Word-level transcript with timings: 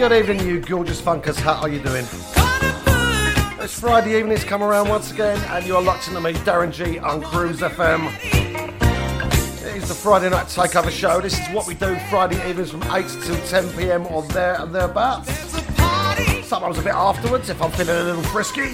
Good 0.00 0.12
evening, 0.12 0.46
you 0.48 0.60
gorgeous 0.60 0.98
funkers. 0.98 1.36
How 1.36 1.60
are 1.60 1.68
you 1.68 1.78
doing? 1.78 2.06
It's 3.62 3.78
Friday 3.78 4.18
evening, 4.18 4.32
it's 4.32 4.44
come 4.44 4.62
around 4.62 4.88
once 4.88 5.10
again, 5.12 5.38
and 5.50 5.66
you're 5.66 5.82
locked 5.82 6.08
into 6.08 6.22
me, 6.22 6.32
Darren 6.32 6.72
G, 6.72 6.98
on 6.98 7.20
Cruise 7.20 7.60
FM. 7.60 8.10
It 9.62 9.76
is 9.76 9.88
the 9.88 9.94
Friday 9.94 10.30
night 10.30 10.46
takeover 10.46 10.90
show. 10.90 11.20
This 11.20 11.38
is 11.38 11.46
what 11.54 11.66
we 11.66 11.74
do 11.74 11.98
Friday 12.08 12.36
evenings 12.48 12.70
from 12.70 12.82
8 12.84 13.06
till 13.24 13.36
10 13.46 13.72
pm 13.74 14.06
or 14.06 14.22
there 14.28 14.58
and 14.58 14.74
thereabouts. 14.74 15.34
Sometimes 16.48 16.78
a 16.78 16.82
bit 16.82 16.94
afterwards 16.94 17.50
if 17.50 17.60
I'm 17.60 17.70
feeling 17.70 17.94
a 17.94 18.04
little 18.04 18.22
frisky. 18.22 18.70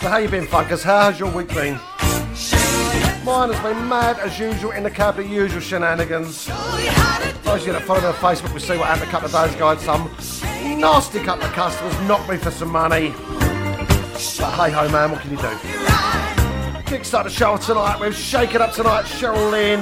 So, 0.00 0.06
how 0.06 0.18
you 0.18 0.28
been, 0.28 0.44
funkers? 0.44 0.82
How 0.82 1.10
has 1.10 1.18
your 1.18 1.30
week 1.30 1.48
been? 1.48 1.80
Mine 3.30 3.52
has 3.52 3.62
been 3.62 3.88
mad 3.88 4.18
as 4.18 4.40
usual 4.40 4.72
in 4.72 4.82
the 4.82 4.90
cab, 4.90 5.14
the 5.14 5.24
usual 5.24 5.60
shenanigans. 5.60 6.46
Those 6.46 7.64
of 7.64 7.74
that 7.74 7.84
follow 7.86 8.00
me 8.00 8.08
on 8.08 8.14
Facebook 8.14 8.52
will 8.52 8.58
see 8.58 8.76
what 8.76 8.88
happened 8.88 9.08
a 9.08 9.12
couple 9.12 9.26
of 9.26 9.32
days 9.32 9.54
ago. 9.54 9.76
Some 9.78 10.10
nasty 10.80 11.20
couple 11.20 11.44
of 11.44 11.52
customers 11.52 11.94
knock 12.08 12.28
me 12.28 12.38
for 12.38 12.50
some 12.50 12.70
money. 12.70 13.10
But 13.10 14.50
hey 14.58 14.72
ho 14.72 14.88
man, 14.88 15.12
what 15.12 15.20
can 15.20 15.30
you 15.30 15.36
do? 15.36 15.42
Kickstart 16.90 17.22
the 17.22 17.30
show 17.30 17.56
tonight 17.56 18.12
Shake 18.12 18.56
It 18.56 18.60
Up 18.60 18.72
Tonight, 18.72 19.04
Cheryl 19.04 19.52
Lynn. 19.52 19.80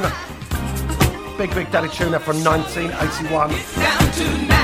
Big 1.38 1.54
Big 1.54 1.70
Daddy 1.70 1.88
Tuner 1.88 2.18
from 2.18 2.44
1981. 2.44 4.57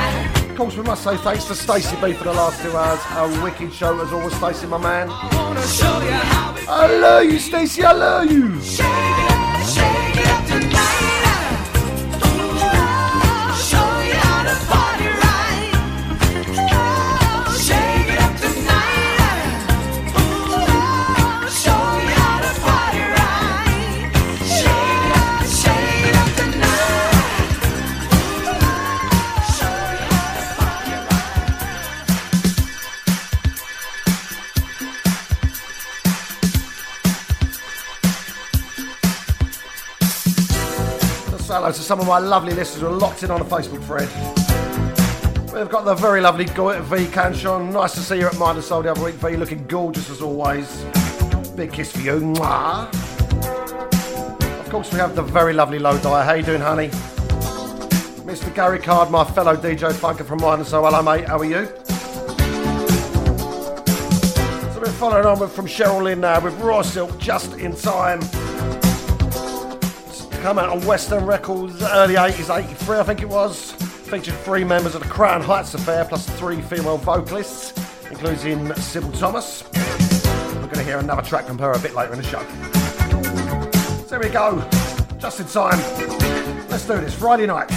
Of 0.54 0.58
course, 0.58 0.76
we 0.76 0.84
must 0.84 1.02
say 1.02 1.16
thanks 1.16 1.46
to 1.46 1.54
Stacey 1.56 1.96
B 2.00 2.12
for 2.12 2.22
the 2.22 2.32
last 2.32 2.62
two 2.62 2.76
hours. 2.76 3.00
A 3.16 3.42
wicked 3.42 3.74
show 3.74 4.00
as 4.00 4.12
always, 4.12 4.36
Stacey, 4.36 4.68
my 4.68 4.78
man. 4.78 5.08
I 6.68 6.86
love 7.00 7.24
you, 7.24 7.40
Stacey, 7.40 7.82
I 7.82 7.90
love 7.90 8.30
you. 8.30 9.33
Hello 41.64 41.72
to 41.72 41.82
some 41.82 41.98
of 41.98 42.06
my 42.06 42.18
lovely 42.18 42.52
listeners 42.52 42.82
who 42.82 42.88
are 42.88 42.90
locked 42.90 43.22
in 43.22 43.30
on 43.30 43.40
a 43.40 43.44
Facebook 43.46 43.82
thread. 43.84 44.06
We've 45.54 45.70
got 45.70 45.86
the 45.86 45.94
very 45.94 46.20
lovely 46.20 46.44
V 46.44 46.52
Canshon. 47.06 47.72
Nice 47.72 47.94
to 47.94 48.00
see 48.00 48.18
you 48.18 48.26
at 48.26 48.36
Mind 48.36 48.62
Soul 48.62 48.82
the 48.82 48.90
other 48.90 49.02
week, 49.02 49.14
V. 49.14 49.38
Looking 49.38 49.66
gorgeous 49.66 50.10
as 50.10 50.20
always. 50.20 50.84
Big 51.56 51.72
kiss 51.72 51.90
for 51.90 52.00
you. 52.00 52.20
Mwah. 52.20 52.92
Of 54.60 54.68
course, 54.68 54.92
we 54.92 54.98
have 54.98 55.16
the 55.16 55.22
very 55.22 55.54
lovely 55.54 55.78
Low. 55.78 55.96
How 55.96 56.34
you 56.34 56.42
doing, 56.42 56.60
honey? 56.60 56.88
Mr. 58.28 58.54
Gary 58.54 58.78
Card, 58.78 59.10
my 59.10 59.24
fellow 59.24 59.56
DJ 59.56 59.90
Funker 59.94 60.26
from 60.26 60.42
Mind 60.42 60.60
and 60.60 60.68
Soul. 60.68 60.84
Hello, 60.84 61.00
mate. 61.00 61.26
How 61.26 61.38
are 61.38 61.46
you? 61.46 61.64
So 64.74 64.80
we're 64.80 64.98
following 64.98 65.24
on 65.24 65.40
with 65.40 65.52
from 65.52 65.66
Cheryl 65.66 66.02
Lynn 66.02 66.20
now 66.20 66.40
with 66.40 66.60
Raw 66.60 66.82
Silk 66.82 67.18
just 67.18 67.54
in 67.54 67.74
time 67.74 68.20
come 70.44 70.58
out 70.58 70.68
on 70.68 70.84
West 70.84 71.10
End 71.10 71.26
Records 71.26 71.82
early 71.82 72.16
80s, 72.16 72.54
83 72.54 72.98
I 72.98 73.02
think 73.02 73.22
it 73.22 73.28
was. 73.30 73.72
Featured 73.72 74.34
three 74.34 74.62
members 74.62 74.94
of 74.94 75.02
the 75.02 75.08
Crown 75.08 75.40
Heights 75.40 75.72
Affair 75.72 76.04
plus 76.04 76.28
three 76.38 76.60
female 76.60 76.98
vocalists, 76.98 77.72
including 78.10 78.74
Sybil 78.74 79.10
Thomas. 79.12 79.64
We're 79.72 80.60
going 80.60 80.74
to 80.74 80.84
hear 80.84 80.98
another 80.98 81.22
track 81.22 81.46
from 81.46 81.58
her 81.60 81.72
a 81.72 81.78
bit 81.78 81.94
later 81.94 82.12
in 82.12 82.20
the 82.20 82.24
show. 82.24 82.42
So 84.04 84.20
here 84.20 84.20
we 84.20 84.28
go, 84.28 84.60
just 85.16 85.40
in 85.40 85.46
time. 85.46 85.78
Let's 86.68 86.86
do 86.86 87.00
this, 87.00 87.14
Friday 87.14 87.46
night. 87.46 87.70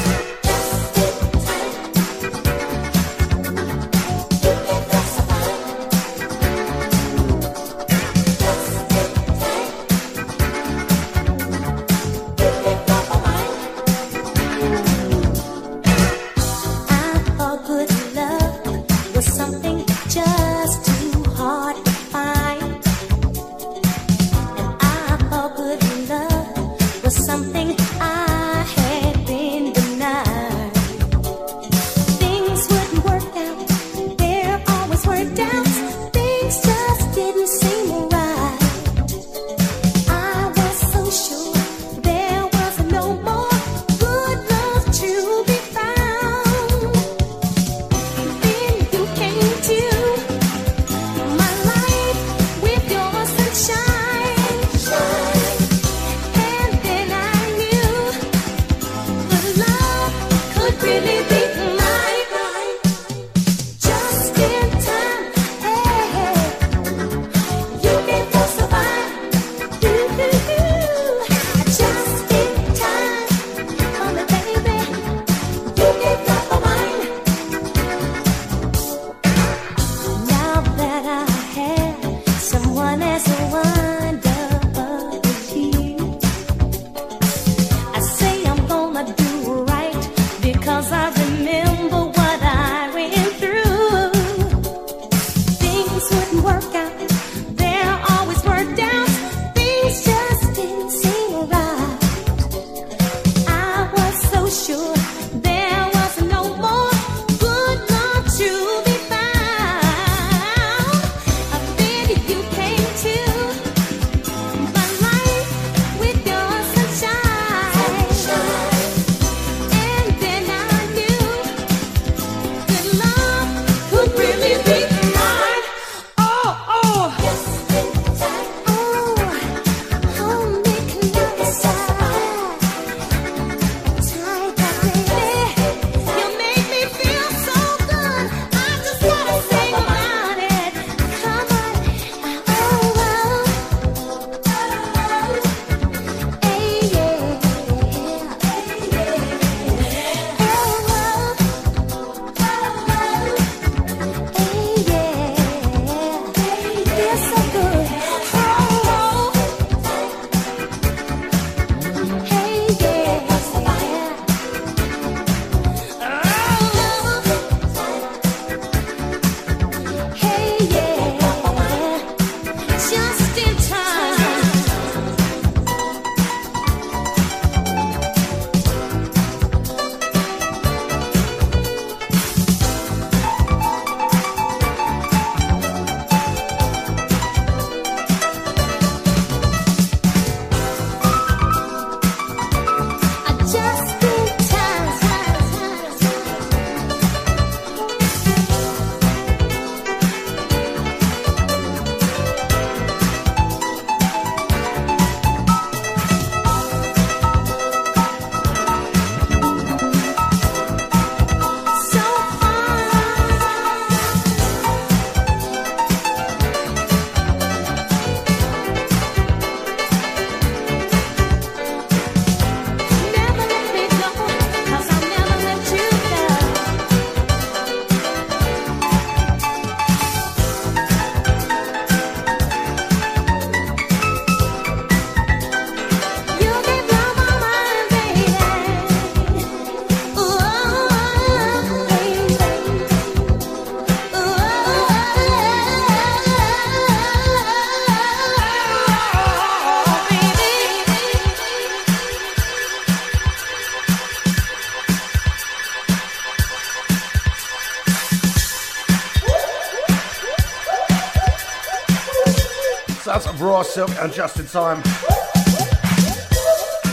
And 263.77 264.11
just 264.11 264.39
in 264.39 264.47
time. 264.47 264.81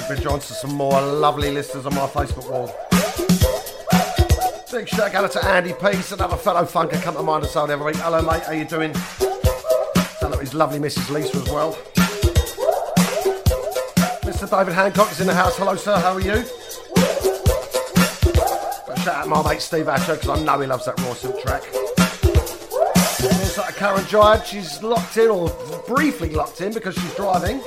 Been 0.06 0.22
joined 0.22 0.42
to 0.42 0.52
some 0.52 0.74
more 0.74 1.00
lovely 1.00 1.50
listeners 1.50 1.86
on 1.86 1.94
my 1.94 2.06
Facebook 2.06 2.50
wall. 2.50 2.66
Big 4.70 4.86
shout 4.86 5.14
out 5.14 5.32
to 5.32 5.42
Andy 5.46 5.72
Peace, 5.72 6.12
another 6.12 6.36
fellow 6.36 6.64
funker 6.64 7.00
come 7.02 7.14
to 7.16 7.22
Mind 7.22 7.42
and 7.44 7.50
Soul 7.50 7.70
every 7.70 7.86
week. 7.86 7.96
Hello 7.96 8.20
mate, 8.20 8.42
how 8.42 8.52
you 8.52 8.66
doing? 8.66 8.92
Hello 10.20 10.36
his 10.36 10.52
lovely 10.52 10.78
Mrs. 10.78 11.08
Lisa 11.08 11.38
as 11.38 11.48
well. 11.48 11.72
Mr. 14.24 14.50
David 14.50 14.74
Hancock 14.74 15.10
is 15.10 15.22
in 15.22 15.26
the 15.26 15.34
house. 15.34 15.56
Hello 15.56 15.76
sir, 15.76 15.96
how 15.96 16.12
are 16.12 16.20
you? 16.20 16.44
But 18.86 18.98
shout 18.98 19.14
out 19.14 19.28
my 19.28 19.42
mate 19.48 19.62
Steve 19.62 19.88
Asher 19.88 20.16
because 20.16 20.28
I 20.28 20.44
know 20.44 20.60
he 20.60 20.66
loves 20.66 20.84
that 20.84 21.00
Raw 21.00 21.14
Silk 21.14 21.40
track. 21.40 21.62
Like 23.56 23.76
Karen 23.76 24.04
Giant, 24.06 24.44
she's 24.44 24.82
locked 24.82 25.16
in 25.16 25.30
or 25.30 25.48
briefly 25.86 26.30
locked 26.30 26.60
in 26.60 26.72
because 26.72 26.94
she's 26.94 27.14
driving. 27.14 27.62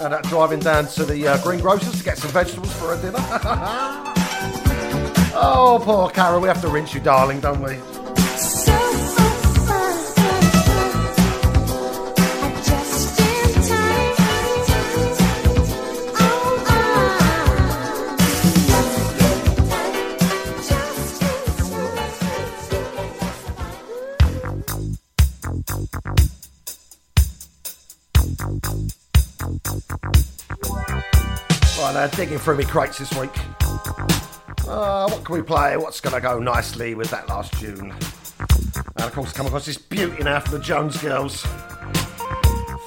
And 0.00 0.14
uh, 0.14 0.20
driving 0.22 0.60
down 0.60 0.86
to 0.88 1.04
the 1.04 1.28
uh, 1.28 1.38
greengrocers 1.38 1.96
to 1.98 2.04
get 2.04 2.18
some 2.18 2.30
vegetables 2.30 2.72
for 2.74 2.96
her 2.96 3.00
dinner. 3.00 3.18
oh, 5.34 5.80
poor 5.82 6.10
Carol, 6.10 6.40
we 6.40 6.48
have 6.48 6.60
to 6.62 6.68
rinse 6.68 6.92
you, 6.92 7.00
darling, 7.00 7.40
don't 7.40 7.62
we? 7.62 7.78
Digging 32.22 32.38
through 32.38 32.56
my 32.56 32.62
crates 32.62 32.98
this 32.98 33.12
week. 33.14 33.36
Uh, 34.68 35.08
what 35.08 35.24
can 35.24 35.34
we 35.34 35.42
play? 35.42 35.76
What's 35.76 36.00
going 36.00 36.14
to 36.14 36.20
go 36.20 36.38
nicely 36.38 36.94
with 36.94 37.10
that 37.10 37.28
last 37.28 37.52
tune? 37.54 37.90
And 37.90 39.00
of 39.00 39.12
course, 39.12 39.32
come 39.32 39.46
across 39.46 39.66
this 39.66 39.76
beauty 39.76 40.22
now 40.22 40.38
from 40.38 40.52
the 40.52 40.60
Jones 40.60 40.96
Girls. 40.98 41.44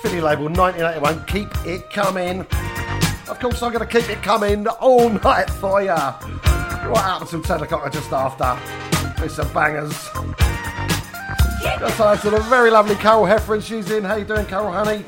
Philly 0.01 0.21
label 0.21 0.45
1981, 0.45 1.25
keep 1.25 1.49
it 1.65 1.89
coming. 1.89 2.47
Of 3.27 3.37
course, 3.41 3.61
I'm 3.61 3.73
going 3.73 3.85
to 3.85 3.99
keep 3.99 4.09
it 4.09 4.23
coming 4.23 4.67
all 4.67 5.09
night 5.09 5.49
for 5.49 5.81
you. 5.81 5.89
Right 5.89 6.95
up 6.95 7.23
until 7.23 7.41
10 7.41 7.63
o'clock 7.63 7.85
or 7.85 7.89
just 7.89 8.13
after. 8.13 8.57
With 9.21 9.33
some 9.33 9.51
bangers. 9.51 9.91
Just 11.77 11.97
hi 11.97 12.15
to 12.15 12.29
the 12.29 12.39
very 12.47 12.71
lovely 12.71 12.95
Carol 12.95 13.25
Heffron. 13.25 13.61
She's 13.61 13.91
in. 13.91 14.05
How 14.05 14.15
you 14.15 14.23
doing, 14.23 14.45
Carol, 14.45 14.71
honey? 14.71 15.03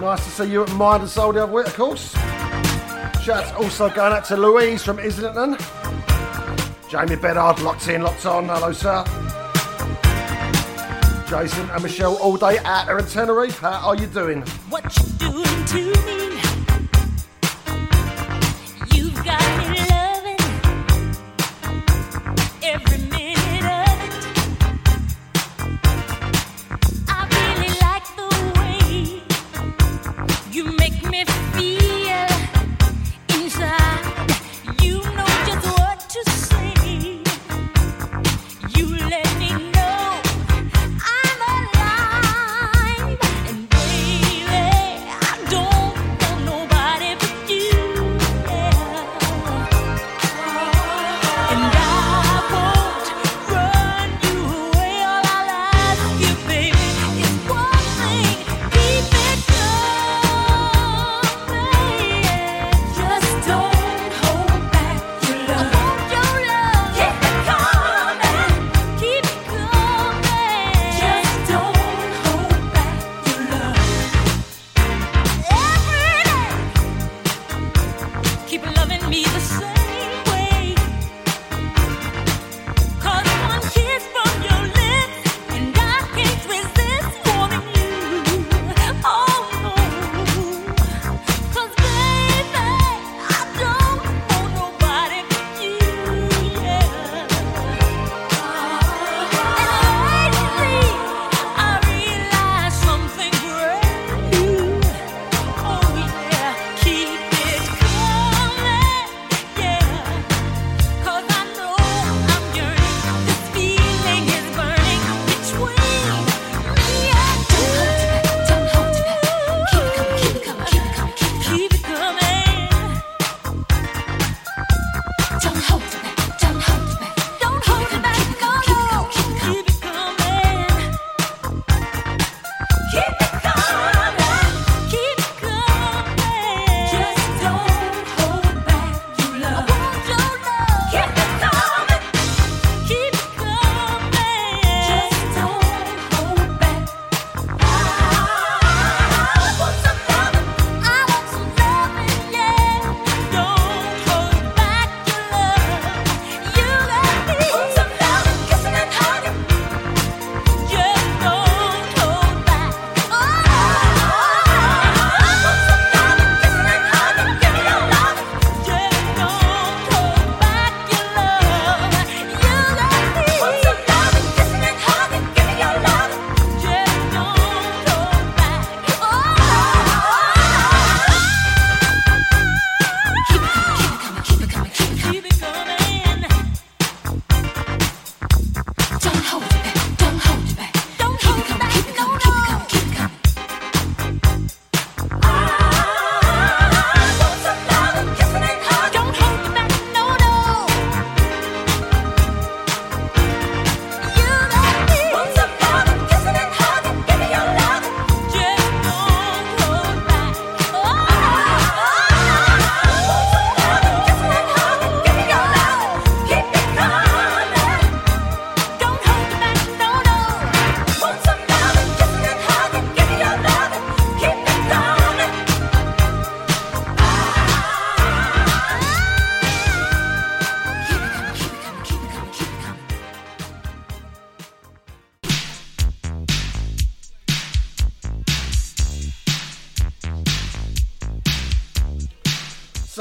Nice 0.00 0.24
to 0.24 0.30
see 0.30 0.50
you 0.50 0.62
at 0.62 0.72
Mind 0.72 1.02
and 1.02 1.10
Soul 1.10 1.34
the 1.34 1.42
other 1.42 1.52
week, 1.52 1.66
of 1.66 1.74
course. 1.74 2.16
Shouts 3.22 3.52
also 3.52 3.90
going 3.90 4.14
out 4.14 4.24
to 4.26 4.36
Louise 4.36 4.82
from 4.82 4.98
Islington. 4.98 5.58
Jamie 6.88 7.16
Bedard 7.16 7.60
locked 7.60 7.86
in, 7.88 8.02
locked 8.02 8.24
on. 8.24 8.46
Hello, 8.48 8.72
sir. 8.72 9.04
Jason 11.28 11.68
and 11.70 11.82
Michelle 11.82 12.16
all 12.16 12.38
day 12.38 12.58
out 12.64 12.86
there 12.86 12.98
in 12.98 13.04
Tenerife. 13.04 13.58
How 13.58 13.88
are 13.88 13.94
you 13.94 14.06
doing? 14.06 14.40
What 14.70 14.96
you 14.96 15.04
doing 15.18 15.64
to 15.66 16.06
me? 16.06 16.29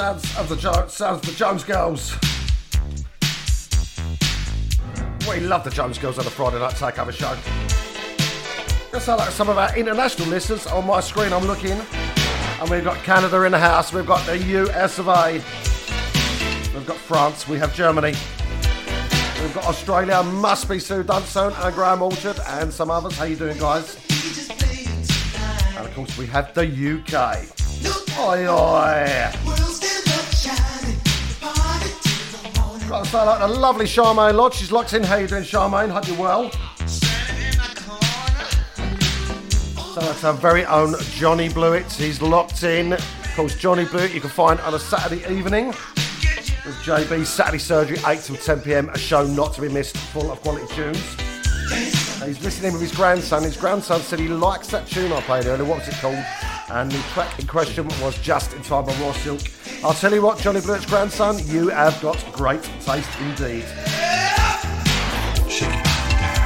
Sounds 0.09 0.37
of 0.37 0.49
the 0.49 0.87
sounds 0.87 1.19
of 1.19 1.21
the 1.21 1.31
Jones 1.33 1.63
Girls. 1.63 2.15
We 5.29 5.39
love 5.41 5.63
the 5.63 5.69
Jones 5.69 5.99
Girls 5.99 6.17
on 6.17 6.25
the 6.25 6.31
Friday 6.31 6.57
Night 6.57 6.73
Takeover 6.73 7.11
show. 7.11 7.37
Just 8.91 9.07
like 9.07 9.29
some 9.29 9.49
of 9.49 9.59
our 9.59 9.77
international 9.77 10.27
listeners 10.29 10.65
on 10.65 10.87
my 10.87 10.99
screen. 10.99 11.31
I'm 11.31 11.45
looking, 11.45 11.79
and 12.59 12.69
we've 12.71 12.83
got 12.83 12.97
Canada 13.03 13.43
in 13.43 13.51
the 13.51 13.59
house. 13.59 13.93
We've 13.93 14.07
got 14.07 14.25
the 14.25 14.39
US 14.39 14.97
of 14.97 15.09
A. 15.09 15.33
We've 16.73 16.87
got 16.87 16.97
France. 16.97 17.47
We 17.47 17.59
have 17.59 17.75
Germany. 17.75 18.15
We've 19.43 19.53
got 19.53 19.67
Australia. 19.67 20.23
Must 20.23 20.67
be 20.67 20.79
Sue 20.79 21.03
Dunstone 21.03 21.53
and 21.55 21.75
Graham 21.75 22.01
Orchard 22.01 22.39
and 22.47 22.73
some 22.73 22.89
others. 22.89 23.15
How 23.15 23.25
you 23.25 23.35
doing, 23.35 23.59
guys? 23.59 23.95
And 25.77 25.85
of 25.85 25.93
course, 25.93 26.17
we 26.17 26.25
have 26.25 26.51
the 26.55 26.65
UK. 26.65 27.45
Oi, 28.19 28.47
oi. 28.49 29.68
Got 32.89 33.05
say, 33.05 33.23
like 33.23 33.39
the 33.39 33.47
lovely 33.47 33.85
Charmaine 33.85 34.33
Lodge. 34.33 34.55
She's 34.55 34.71
locked 34.71 34.93
in. 34.93 35.03
How 35.03 35.17
you 35.17 35.27
doing, 35.27 35.43
Charmaine? 35.43 35.91
Hope 35.91 36.07
you're 36.07 36.17
well. 36.17 36.49
So 39.93 40.01
that's 40.01 40.23
our 40.23 40.33
very 40.33 40.65
own 40.65 40.95
Johnny 41.11 41.49
Blewett. 41.49 41.91
He's 41.91 42.19
locked 42.19 42.63
in. 42.63 42.93
Of 42.93 43.33
course, 43.35 43.55
Johnny 43.55 43.85
Blewett 43.85 44.11
you 44.11 44.19
can 44.19 44.31
find 44.31 44.59
on 44.61 44.73
a 44.73 44.79
Saturday 44.79 45.21
evening 45.31 45.67
with 45.67 46.75
JB 46.81 47.27
Saturday 47.27 47.59
Surgery, 47.59 47.99
8 48.07 48.21
till 48.21 48.37
10 48.37 48.61
pm. 48.61 48.89
A 48.89 48.97
show 48.97 49.23
not 49.23 49.53
to 49.53 49.61
be 49.61 49.69
missed, 49.69 49.95
full 49.95 50.31
of 50.31 50.41
quality 50.41 50.65
tunes. 50.73 51.15
He's 52.25 52.43
listening 52.43 52.73
with 52.73 52.81
his 52.81 52.91
grandson. 52.91 53.43
His 53.43 53.55
grandson 53.55 54.01
said 54.01 54.19
he 54.19 54.29
likes 54.29 54.67
that 54.69 54.87
tune 54.87 55.11
I 55.11 55.21
played 55.21 55.45
earlier. 55.45 55.63
What 55.63 55.77
was 55.77 55.87
it 55.89 55.93
called? 55.93 56.17
And 56.71 56.91
the 56.91 56.99
track 57.13 57.39
in 57.39 57.47
question 57.47 57.87
was 58.01 58.17
Just 58.19 58.53
in 58.53 58.61
Time 58.61 58.85
by 58.85 58.93
Raw 58.99 59.11
Silk. 59.13 59.41
I'll 59.83 59.93
tell 59.93 60.13
you 60.13 60.21
what, 60.21 60.37
Johnny 60.37 60.61
Blewett's 60.61 60.85
grandson, 60.85 61.39
you 61.47 61.69
have 61.69 61.99
got 62.01 62.23
great 62.31 62.61
taste 62.81 63.09
indeed. 63.21 63.65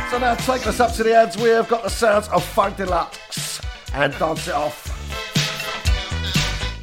So 0.09 0.19
now 0.19 0.35
taking 0.35 0.67
us 0.67 0.79
up 0.79 0.93
to 0.93 1.03
the 1.03 1.13
ads, 1.13 1.37
we 1.37 1.49
have 1.49 1.67
got 1.67 1.83
the 1.83 1.89
sounds 1.89 2.27
of 2.29 2.43
Funk 2.43 2.77
Deluxe 2.77 3.59
and 3.93 4.17
Dance 4.17 4.47
It 4.47 4.53
Off. 4.53 4.85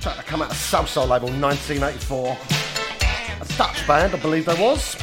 Track 0.00 0.16
that 0.16 0.26
come 0.26 0.42
out 0.42 0.50
of 0.50 0.56
Salsoul 0.56 1.08
label 1.08 1.28
1984. 1.28 2.36
A 3.40 3.56
Dutch 3.56 3.86
band, 3.86 4.14
I 4.14 4.18
believe 4.18 4.44
there 4.44 4.60
was. 4.60 4.96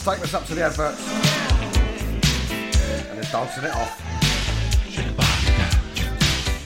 Deluxe 0.00 0.04
taking 0.04 0.24
us 0.24 0.34
up 0.34 0.46
to 0.46 0.54
the 0.54 0.62
adverts. 0.64 1.08
And 3.10 3.18
they're 3.18 3.30
dancing 3.30 3.64
it 3.64 3.74
off. 3.74 4.00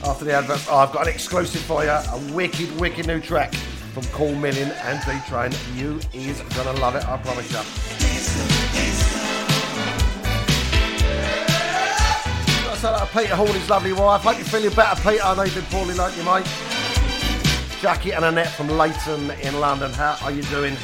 After 0.05 0.25
the 0.25 0.33
adverts, 0.33 0.67
oh, 0.69 0.77
I've 0.77 0.93
got 0.93 1.07
an 1.07 1.15
exclusive 1.15 1.63
for 1.63 1.85
you. 1.85 1.91
A 1.91 2.33
wicked, 2.33 2.79
wicked 2.79 3.07
new 3.07 3.21
track 3.21 3.55
from 3.55 4.05
Cool 4.07 4.35
Million 4.35 4.71
and 4.71 5.01
D-Train. 5.05 5.53
You 5.75 6.01
is 6.13 6.41
gonna 6.55 6.79
love 6.81 6.95
it, 6.97 7.09
I 7.09 7.17
promise 7.19 7.51
you. 7.51 7.59
Said 12.77 12.93
that 12.93 13.09
Peter 13.13 13.35
Hall, 13.35 13.47
his 13.47 13.71
lovely 13.71 13.95
wife. 13.95 14.23
Hope 14.23 14.37
you're 14.37 14.45
feeling 14.45 14.75
better, 14.75 15.01
Peter. 15.01 15.25
I 15.25 15.35
know 15.35 15.45
you've 15.45 15.55
been 15.55 15.65
poorly, 15.65 15.95
like 15.95 16.15
you, 16.19 16.23
mate. 16.25 16.47
Jackie 17.81 18.13
and 18.13 18.27
Annette 18.27 18.51
from 18.51 18.69
Leyton 18.69 19.31
in 19.43 19.59
London. 19.59 19.91
How 19.93 20.19
are 20.23 20.31
you 20.31 20.43
doing? 20.45 20.77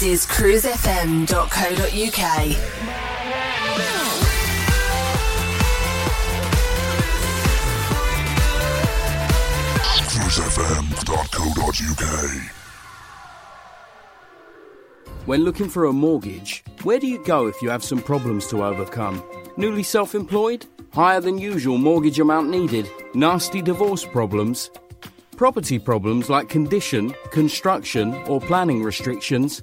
This 0.00 0.24
is 0.24 0.26
cruisefm.co.uk. 0.26 1.26
cruisefm.co.uk. 11.20 12.42
When 15.26 15.44
looking 15.44 15.68
for 15.68 15.84
a 15.84 15.92
mortgage, 15.92 16.64
where 16.82 16.98
do 16.98 17.06
you 17.06 17.22
go 17.24 17.46
if 17.46 17.60
you 17.60 17.68
have 17.68 17.84
some 17.84 18.00
problems 18.00 18.46
to 18.46 18.64
overcome? 18.64 19.22
Newly 19.58 19.82
self 19.82 20.14
employed? 20.14 20.64
Higher 20.94 21.20
than 21.20 21.36
usual 21.36 21.76
mortgage 21.76 22.20
amount 22.20 22.48
needed? 22.48 22.90
Nasty 23.14 23.60
divorce 23.60 24.06
problems? 24.06 24.70
Property 25.36 25.78
problems 25.78 26.30
like 26.30 26.48
condition, 26.48 27.14
construction, 27.32 28.14
or 28.28 28.40
planning 28.40 28.82
restrictions? 28.82 29.62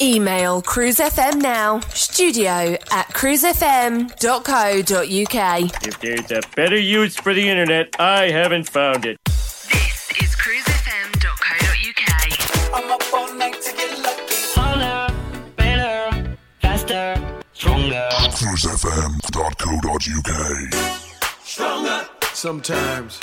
Email 0.00 0.62
Cruise 0.62 0.98
FM 0.98 1.40
now, 1.40 1.78
studio 1.90 2.76
at 2.90 3.08
cruisefm.co.uk. 3.10 5.84
If 5.86 6.00
there's 6.00 6.32
a 6.32 6.40
better 6.56 6.78
use 6.78 7.16
for 7.16 7.32
the 7.34 7.48
internet, 7.48 7.94
I 7.98 8.30
haven't 8.30 8.68
found 8.68 9.06
it. 9.06 9.16
This 9.26 10.10
is 10.20 10.34
cruisefm.co.uk. 10.34 12.74
I'm 12.74 12.90
up 12.90 13.02
all 13.14 13.32
night 13.34 13.60
to 13.62 13.72
get 13.76 13.98
lucky. 14.00 14.34
Harder, 14.54 15.14
better, 15.56 16.36
faster, 16.60 17.16
stronger. 17.52 18.08
cruisefm.co.uk. 18.10 20.74
Stronger. 21.44 22.08
Sometimes 22.32 23.20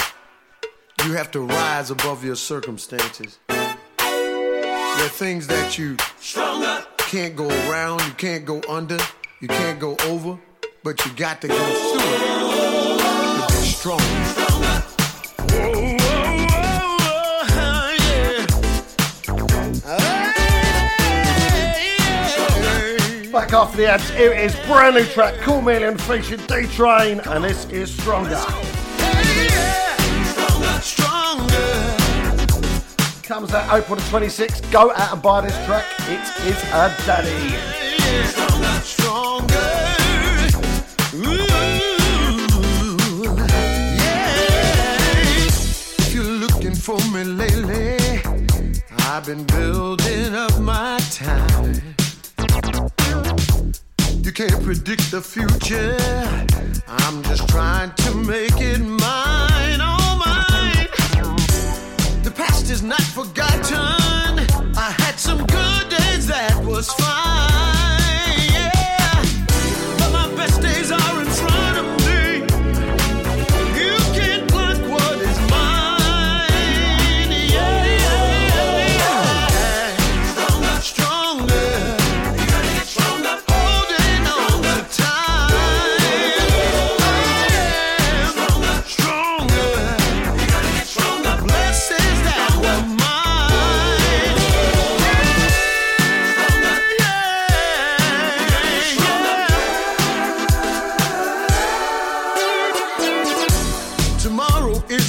you 1.06 1.14
have 1.14 1.32
to 1.32 1.42
rise 1.42 1.90
above 1.92 2.24
your 2.24 2.36
circumstances. 2.36 3.40
There 5.02 5.08
are 5.08 5.14
things 5.14 5.48
that 5.48 5.80
you 5.80 5.98
Stronger. 6.20 6.86
can't 7.00 7.36
go 7.36 7.48
around, 7.68 8.06
you 8.06 8.14
can't 8.14 8.46
go 8.46 8.62
under, 8.70 9.00
you 9.40 9.48
can't 9.48 9.80
go 9.80 9.98
over, 10.06 10.38
but 10.84 11.04
you 11.04 11.12
got 11.14 11.42
to 11.42 11.48
go 11.48 11.56
through 11.56 12.02
it 12.04 12.20
to 13.40 13.48
be 13.48 13.66
strong. 13.66 13.98
Back 23.32 23.54
after 23.54 23.78
the 23.78 23.88
ads, 23.88 24.08
it 24.12 24.38
is 24.38 24.56
brand 24.68 24.98
new 24.98 25.06
track, 25.06 25.34
Cool 25.40 25.64
Million 25.64 25.98
featuring 25.98 26.46
D 26.46 26.68
Train, 26.68 27.22
and 27.22 27.44
this 27.44 27.66
is 27.72 27.92
Stronger. 27.92 28.36
Stronger, 30.30 30.82
Stronger. 30.84 31.61
Comes 33.32 33.54
out 33.54 33.74
April 33.74 33.96
the 33.96 34.02
26th. 34.02 34.70
Go 34.74 34.92
out 34.92 35.14
and 35.14 35.22
buy 35.22 35.40
this 35.40 35.56
track. 35.66 35.86
It 36.00 36.20
is 36.46 36.62
a 36.74 36.94
daddy. 37.06 37.56
If 45.98 46.14
you're 46.14 46.26
looking 46.26 46.76
for 46.76 47.00
me 47.14 47.24
lately, 47.24 48.00
I've 49.08 49.26
been 49.26 49.46
building 49.46 50.36
up 50.36 50.60
my 50.60 51.00
time. 51.12 51.96
You 54.24 54.34
can't 54.34 54.62
predict 54.62 55.10
the 55.10 55.22
future. 55.22 55.96
I'm 56.86 57.24
just 57.24 57.48
trying 57.48 57.94
to 57.94 58.14
make 58.14 58.60
it 58.60 58.80
mine, 58.80 59.51
past 62.62 62.72
is 62.72 62.84
not 62.84 63.02
forgotten. 63.02 64.40
I 64.76 64.94
had 64.98 65.20
some 65.20 65.40
good 65.40 65.90
days 65.90 66.28
that 66.28 66.64
was 66.66 66.92
fine. 66.94 67.51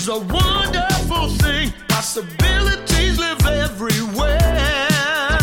Is 0.02 0.08
a 0.08 0.18
wonderful 0.18 1.28
thing. 1.28 1.72
Possibilities 1.86 3.20
live 3.20 3.46
everywhere. 3.46 5.38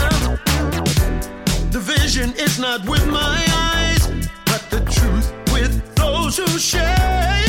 The 1.72 1.80
vision 1.80 2.34
is 2.34 2.60
not 2.60 2.86
with 2.86 3.08
my 3.08 3.42
eyes, 3.54 4.06
but 4.48 4.70
the 4.70 4.82
truth 4.92 5.32
with 5.54 5.96
those 5.96 6.36
who 6.36 6.60
share. 6.60 7.49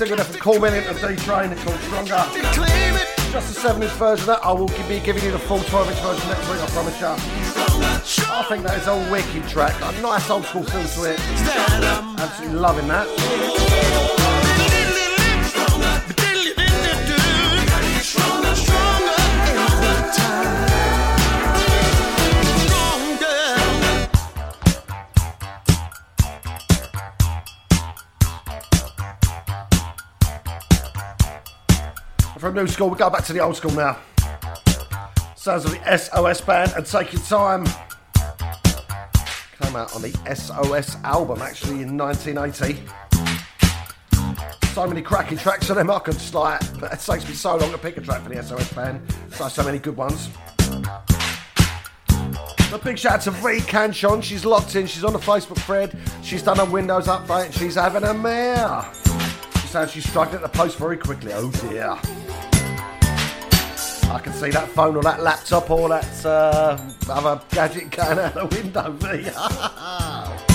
Single 0.00 0.16
there 0.16 0.24
from 0.24 0.40
Cool 0.40 0.60
Million 0.60 0.82
and 0.84 0.96
D 0.96 1.22
Train 1.22 1.54
called 1.56 1.78
Stronger. 1.80 2.24
Just 3.32 3.50
a 3.50 3.60
7 3.60 3.82
inch 3.82 3.92
version 3.92 4.22
of 4.22 4.26
that. 4.28 4.40
I 4.42 4.50
will 4.50 4.66
be 4.88 4.98
giving 5.00 5.22
you 5.22 5.30
the 5.30 5.38
full 5.38 5.58
12 5.58 5.90
inch 5.90 6.00
version 6.00 6.26
next 6.26 6.48
week, 6.48 6.58
I 6.58 6.66
promise 6.68 6.98
you. 6.98 7.06
I 8.32 8.46
think 8.48 8.64
that 8.64 8.78
is 8.78 8.86
a 8.86 8.96
wicked 9.12 9.46
track. 9.50 9.74
A 9.82 10.00
nice 10.00 10.30
old 10.30 10.46
school 10.46 10.62
feel 10.62 10.88
to 10.88 11.12
it. 11.12 11.20
Absolutely 12.18 12.58
loving 12.58 12.88
that. 12.88 14.29
New 32.60 32.66
school, 32.66 32.90
we 32.90 32.98
go 32.98 33.08
back 33.08 33.24
to 33.24 33.32
the 33.32 33.40
old 33.40 33.56
school 33.56 33.70
now. 33.70 33.98
Sounds 35.34 35.64
of 35.64 35.70
the 35.70 35.96
SOS 35.96 36.42
band 36.42 36.72
and 36.76 36.84
Take 36.84 37.14
Your 37.14 37.22
Time. 37.22 37.64
Came 39.62 39.76
out 39.76 39.94
on 39.94 40.02
the 40.02 40.12
SOS 40.34 40.96
album 41.02 41.40
actually 41.40 41.82
in 41.82 41.96
1980. 41.96 42.82
So 44.74 44.86
many 44.86 45.00
cracking 45.00 45.38
tracks 45.38 45.70
on 45.70 45.76
them, 45.76 45.90
I 45.90 46.00
could 46.00 46.34
like, 46.34 46.60
it 46.92 47.00
takes 47.00 47.26
me 47.26 47.34
so 47.34 47.56
long 47.56 47.70
to 47.72 47.78
pick 47.78 47.96
a 47.96 48.02
track 48.02 48.22
for 48.22 48.28
the 48.28 48.42
SOS 48.42 48.72
band. 48.74 49.00
So, 49.32 49.48
so 49.48 49.64
many 49.64 49.78
good 49.78 49.96
ones. 49.96 50.28
A 52.72 52.78
big 52.84 52.98
shout 52.98 53.14
out 53.14 53.20
to 53.22 53.30
V 53.30 53.60
Canchon, 53.62 54.20
she's 54.22 54.44
locked 54.44 54.76
in, 54.76 54.86
she's 54.86 55.02
on 55.02 55.14
the 55.14 55.18
Facebook 55.18 55.58
thread, 55.62 55.98
she's 56.22 56.42
done 56.42 56.60
a 56.60 56.64
Windows 56.66 57.06
update, 57.06 57.46
and 57.46 57.54
she's 57.54 57.74
having 57.74 58.04
a 58.04 58.12
mare. 58.12 58.84
She 59.62 59.66
says 59.66 59.90
she's 59.90 60.08
struggling 60.08 60.42
to 60.42 60.48
post 60.48 60.76
very 60.76 60.98
quickly, 60.98 61.32
oh 61.32 61.50
dear. 61.50 61.98
I 64.10 64.18
can 64.18 64.32
see 64.32 64.50
that 64.50 64.68
phone 64.68 64.96
or 64.96 65.02
that 65.02 65.22
laptop 65.22 65.70
or 65.70 65.88
that 65.88 66.26
uh, 66.26 66.76
other 67.08 67.40
gadget 67.50 67.90
going 67.90 68.18
out 68.18 68.34
the 68.34 68.46
window. 68.46 68.96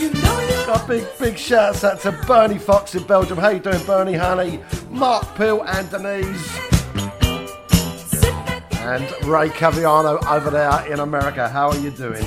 you. 0.00 0.10
A 0.72 0.86
big, 0.86 1.04
big 1.18 1.36
shouts 1.36 1.84
out 1.84 2.00
to 2.00 2.12
Bernie 2.26 2.58
Fox 2.58 2.94
in 2.94 3.02
Belgium. 3.02 3.36
How 3.36 3.50
you 3.50 3.58
doing, 3.58 3.84
Bernie, 3.84 4.14
honey? 4.14 4.60
Mark 4.88 5.34
Pill 5.34 5.62
and 5.64 5.90
Denise. 5.90 6.58
And 8.80 9.04
Ray 9.26 9.50
Caviano 9.50 10.24
over 10.26 10.48
there 10.50 10.86
in 10.90 11.00
America. 11.00 11.48
How 11.48 11.68
are 11.68 11.78
you 11.78 11.90
doing? 11.90 12.24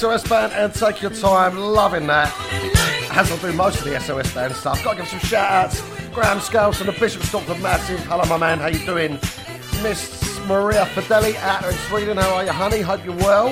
SOS 0.00 0.26
band 0.26 0.54
and 0.54 0.72
take 0.72 1.02
your 1.02 1.10
time. 1.10 1.58
Loving 1.58 2.06
that. 2.06 2.32
I 3.10 3.22
do 3.42 3.52
most 3.52 3.80
of 3.80 3.84
the 3.84 4.00
SOS 4.00 4.32
band 4.32 4.56
stuff. 4.56 4.82
Gotta 4.82 4.96
give 4.96 5.08
some 5.08 5.18
shout 5.18 5.52
outs. 5.52 5.82
Graham 6.14 6.40
Scales 6.40 6.80
and 6.80 6.88
the 6.88 6.98
Bishop 6.98 7.20
Stortford 7.20 7.60
Massive. 7.60 8.00
Hello, 8.06 8.24
my 8.24 8.38
man. 8.38 8.58
How 8.58 8.68
you 8.68 8.78
doing? 8.86 9.18
Miss 9.82 10.40
Maria 10.46 10.86
Fideli 10.86 11.34
out 11.42 11.66
in 11.66 11.74
Sweden. 11.74 12.16
How 12.16 12.34
are 12.36 12.44
you, 12.44 12.50
honey? 12.50 12.80
Hope 12.80 13.04
you're 13.04 13.14
well. 13.16 13.48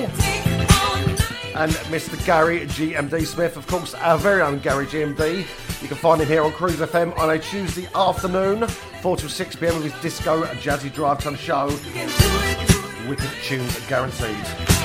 And 1.55 1.71
Mr. 1.91 2.25
Gary 2.25 2.61
GMD 2.61 3.27
Smith, 3.27 3.55
of 3.55 3.67
course, 3.67 3.93
our 3.93 4.17
very 4.17 4.41
own 4.41 4.57
Gary 4.57 4.87
GMD. 4.87 5.45
You 5.83 5.87
can 5.87 5.97
find 5.97 6.19
him 6.19 6.27
here 6.27 6.41
on 6.41 6.51
Cruise 6.53 6.77
FM 6.77 7.15
on 7.19 7.29
a 7.29 7.37
Tuesday 7.37 7.87
afternoon, 7.93 8.67
4 8.67 9.17
to 9.17 9.29
6 9.29 9.55
pm 9.55 9.75
with 9.75 9.93
his 9.93 10.01
disco 10.01 10.45
jazzy 10.55 10.91
drive 10.91 11.19
time 11.19 11.35
show. 11.35 11.67
Wicked 13.07 13.29
tunes 13.43 13.87
guaranteed. 13.87 14.78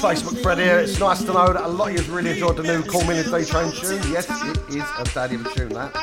Facebook, 0.00 0.42
Fred 0.42 0.56
here, 0.56 0.78
it's 0.78 0.98
nice 0.98 1.18
to 1.18 1.26
know 1.26 1.52
that 1.52 1.62
a 1.62 1.68
lot 1.68 1.88
of 1.88 1.92
you 1.92 1.98
have 2.00 2.10
really 2.10 2.30
enjoyed 2.30 2.56
the 2.56 2.62
new 2.62 2.82
Call 2.82 3.04
Me 3.04 3.18
in 3.18 3.30
the 3.30 3.38
D 3.38 3.44
Train 3.44 3.70
tune. 3.70 4.00
Yes, 4.10 4.26
it 4.30 4.58
is 4.74 4.82
a 4.98 5.04
daddy 5.12 5.34
of 5.34 5.44
a 5.44 5.50
tune, 5.50 5.68
that. 5.74 5.94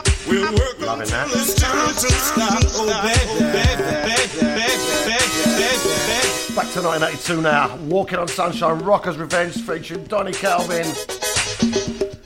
Loving 0.80 1.08
that. 1.08 1.28
Back 6.56 6.72
to 6.74 6.82
1982 6.82 7.42
now. 7.42 7.76
Walking 7.78 8.20
on 8.20 8.28
Sunshine, 8.28 8.78
Rockers 8.80 9.18
Revenge 9.18 9.56
featuring 9.62 10.04
Donnie 10.04 10.32
Calvin. 10.32 10.86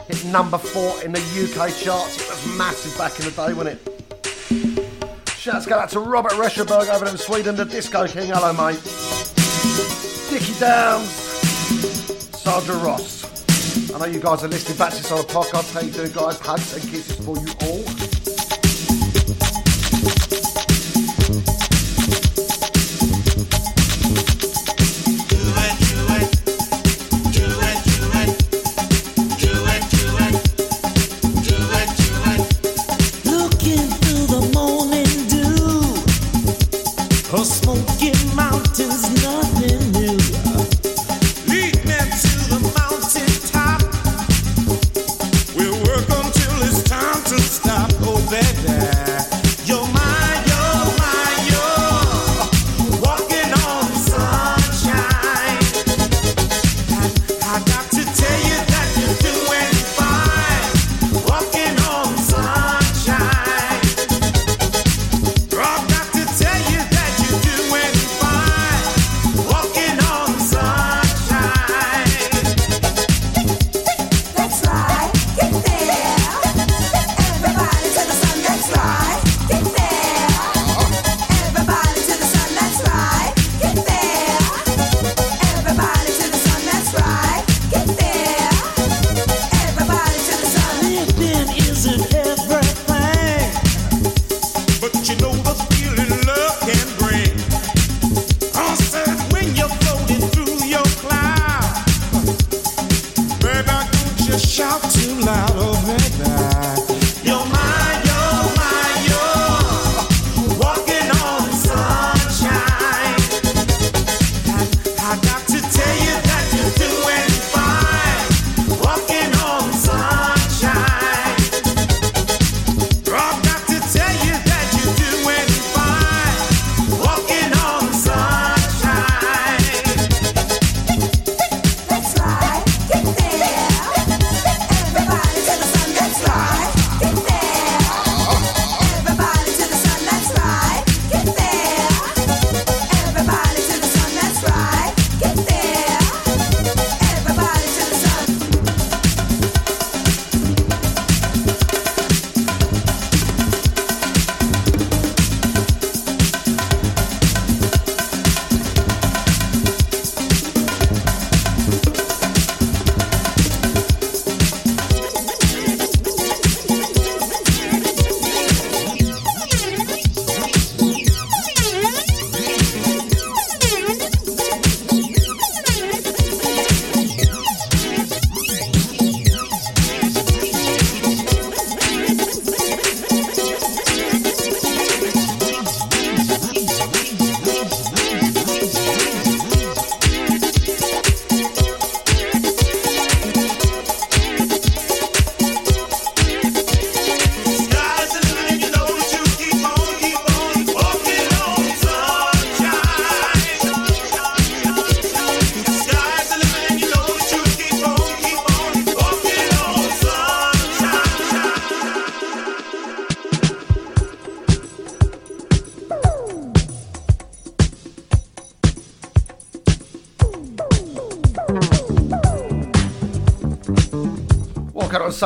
Hit 0.07 0.25
number 0.25 0.57
four 0.57 1.01
in 1.03 1.13
the 1.13 1.21
UK 1.21 1.73
charts. 1.73 2.21
It 2.21 2.29
was 2.29 2.57
massive 2.57 2.97
back 2.97 3.17
in 3.17 3.25
the 3.25 3.31
day, 3.31 3.53
wasn't 3.53 3.79
it? 3.79 5.29
Shouts 5.37 5.65
go 5.65 5.79
out 5.79 5.89
to 5.91 6.01
Robert 6.01 6.33
Rescherberg 6.33 6.93
over 6.93 7.07
in 7.07 7.17
Sweden, 7.17 7.55
the 7.55 7.63
Disco 7.63 8.07
King. 8.07 8.29
Hello, 8.33 8.51
mate. 8.51 8.81
Dickie 10.29 10.59
Downs, 10.59 11.30
Sandra 12.41 12.75
Ross. 12.77 13.91
I 13.93 13.99
know 13.99 14.05
you 14.05 14.19
guys 14.19 14.43
are 14.43 14.47
listening 14.47 14.75
back 14.75 14.91
to 14.93 14.97
this 14.97 15.11
on 15.11 15.19
the 15.19 15.23
podcast. 15.25 15.73
How 15.75 15.81
you 15.81 15.91
doing, 15.91 16.11
guys? 16.11 16.39
Hugs 16.39 16.73
and 16.73 16.91
kisses 16.91 17.23
for 17.23 17.37
you 17.37 17.53
all. 17.61 18.10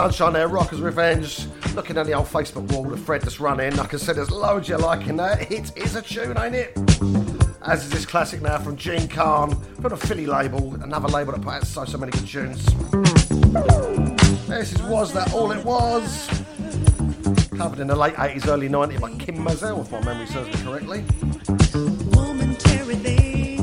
Sunshine 0.05 0.33
there, 0.33 0.47
Rockers 0.47 0.81
Revenge. 0.81 1.47
Looking 1.73 1.97
at 1.97 2.05
the 2.05 2.13
old 2.13 2.27
Facebook 2.27 2.71
wall, 2.71 2.83
the 2.83 2.95
thread 2.95 3.23
that's 3.23 3.39
running. 3.39 3.75
Like 3.75 3.91
I 3.91 3.97
see 3.97 4.13
there's 4.13 4.29
loads 4.29 4.69
of 4.69 4.79
you 4.79 4.85
liking 4.85 5.15
that. 5.15 5.51
It 5.51 5.75
is 5.75 5.95
a 5.95 6.01
tune, 6.03 6.37
ain't 6.37 6.53
it? 6.53 6.77
As 7.63 7.85
is 7.85 7.89
this 7.89 8.05
classic 8.05 8.43
now 8.43 8.59
from 8.59 8.77
Jean 8.77 9.07
Carn, 9.07 9.59
from 9.81 9.89
the 9.89 9.97
Philly 9.97 10.27
label, 10.27 10.75
another 10.75 11.07
label 11.07 11.31
that 11.31 11.41
put 11.41 11.55
out 11.55 11.65
so, 11.65 11.85
so 11.85 11.97
many 11.97 12.11
good 12.11 12.27
tunes. 12.27 12.63
This 14.47 14.73
is 14.73 14.81
Was 14.83 15.11
That 15.13 15.33
All 15.33 15.51
It 15.51 15.65
Was? 15.65 16.27
Covered 17.57 17.79
in 17.79 17.87
the 17.87 17.95
late 17.95 18.13
80s, 18.13 18.47
early 18.47 18.69
90s 18.69 19.01
by 19.01 19.11
Kim 19.15 19.43
Mazelle, 19.43 19.81
if 19.81 19.91
my 19.91 20.05
memory 20.05 20.27
serves 20.27 20.55
me 20.55 20.63
correctly. 20.63 21.03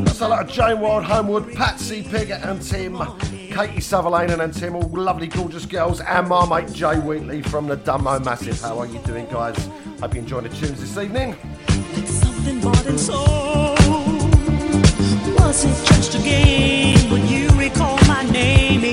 That's 0.05 0.20
a 0.20 0.26
lot 0.26 0.43
of 0.43 0.51
Jane 0.51 0.80
Wild, 0.80 1.05
Homewood, 1.05 1.55
Patsy 1.55 2.03
Piggott 2.03 2.43
and 2.43 2.61
Tim, 2.61 2.97
Katie 3.53 3.80
Sutherland 3.80 4.30
and 4.30 4.55
Tim, 4.55 4.74
all 4.74 4.88
lovely, 4.88 5.26
gorgeous 5.26 5.66
girls, 5.66 6.00
and 6.00 6.28
my 6.28 6.48
mate 6.48 6.72
Jay 6.72 6.98
Wheatley 6.98 7.42
from 7.42 7.66
the 7.66 7.76
Dumbo 7.76 8.24
Massive. 8.24 8.59
How 8.61 8.78
are 8.78 8.86
you 8.86 8.98
doing, 9.00 9.26
guys? 9.26 9.57
Hope 10.00 10.14
you 10.14 10.20
enjoyed 10.20 10.44
the 10.44 10.48
tunes 10.48 10.80
this 10.80 10.96
evening. 10.96 11.36
Was 15.36 15.64
it 15.64 15.86
just 15.86 16.14
a 16.14 16.18
game? 16.22 17.11
Would 17.11 17.28
you 17.28 17.50
recall 17.50 17.98
my 18.07 18.22
name 18.30 18.84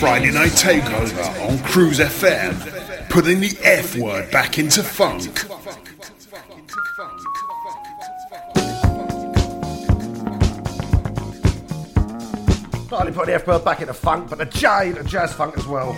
Friday 0.00 0.30
Night 0.30 0.52
Takeover 0.52 1.46
on 1.46 1.58
Cruise 1.58 1.98
FM, 1.98 3.10
putting 3.10 3.38
the 3.38 3.54
F 3.62 3.96
word 3.96 4.30
back 4.30 4.58
into 4.58 4.82
funk. 4.82 5.46
Not 12.90 13.00
only 13.00 13.12
put 13.12 13.26
the 13.26 13.34
F 13.34 13.46
word 13.46 13.62
back 13.62 13.82
into 13.82 13.92
funk, 13.92 14.30
but 14.30 14.38
the 14.38 14.46
J, 14.46 14.92
the 14.92 15.04
jazz 15.04 15.34
funk 15.34 15.58
as 15.58 15.66
well. 15.66 15.94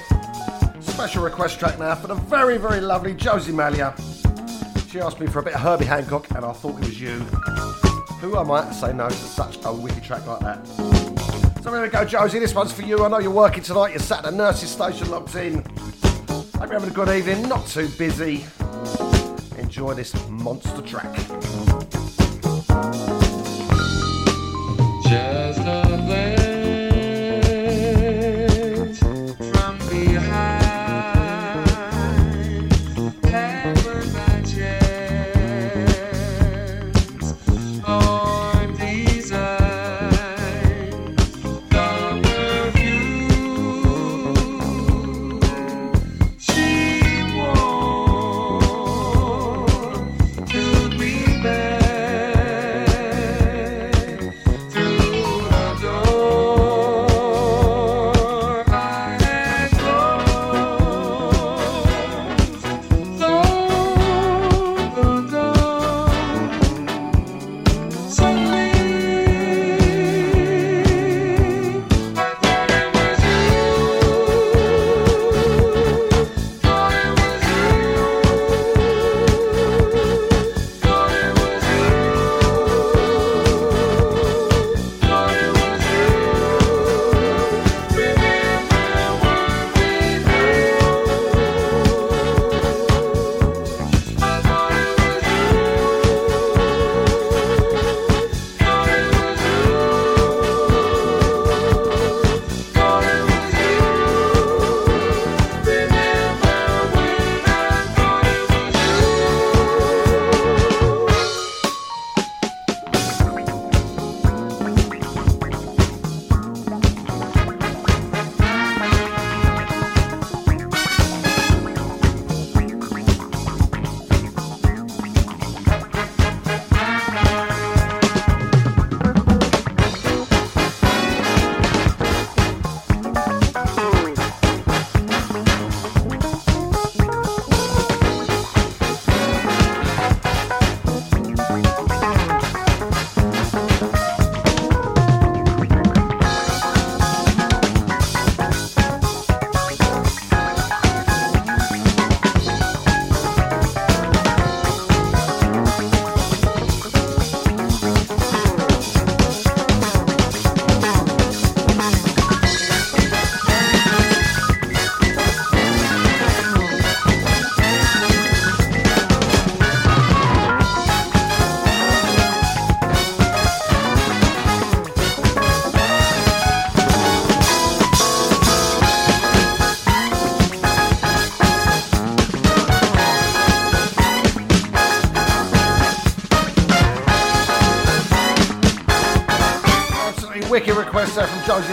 Special 0.81 1.23
request 1.23 1.61
track 1.61 1.79
now 1.79 1.95
for 1.95 2.09
the 2.09 2.17
very, 2.17 2.59
very 2.59 2.81
lovely 2.81 3.15
Josie 3.15 3.53
Malia. 3.53 3.95
She 4.91 5.01
asked 5.01 5.21
me 5.21 5.29
for 5.29 5.39
a 5.39 5.43
bit 5.45 5.55
of 5.55 5.61
Herbie 5.61 5.85
Hancock, 5.85 6.29
and 6.33 6.45
I 6.45 6.51
thought 6.51 6.75
it 6.83 6.87
was 6.87 7.01
you. 7.01 7.21
Who 8.21 8.37
am 8.37 8.51
I 8.51 8.65
to 8.65 8.75
say 8.75 8.93
no 8.93 9.09
to 9.09 9.15
such 9.15 9.59
a 9.65 9.73
wicked 9.73 10.03
track 10.03 10.27
like 10.27 10.41
that? 10.41 10.82
So 11.73 11.77
there 11.77 11.87
we 11.87 11.91
go, 11.91 12.05
Josie. 12.05 12.39
This 12.39 12.55
one's 12.55 12.71
for 12.71 12.83
you. 12.83 13.03
I 13.03 13.09
know 13.09 13.19
you're 13.19 13.31
working 13.31 13.63
tonight. 13.63 13.93
You're 13.93 14.01
sat 14.01 14.19
at 14.19 14.31
the 14.31 14.37
nurse's 14.37 14.69
station 14.69 15.11
locked 15.11 15.35
in. 15.37 15.55
Hope 15.55 16.65
you're 16.65 16.73
having 16.75 16.91
a 16.91 16.93
good 16.93 17.09
evening. 17.09 17.49
Not 17.49 17.67
too 17.67 17.89
busy. 17.97 18.45
Enjoy 19.57 19.95
this 19.95 20.13
monster 20.29 20.83
track. 20.83 21.15
Just 25.09 25.42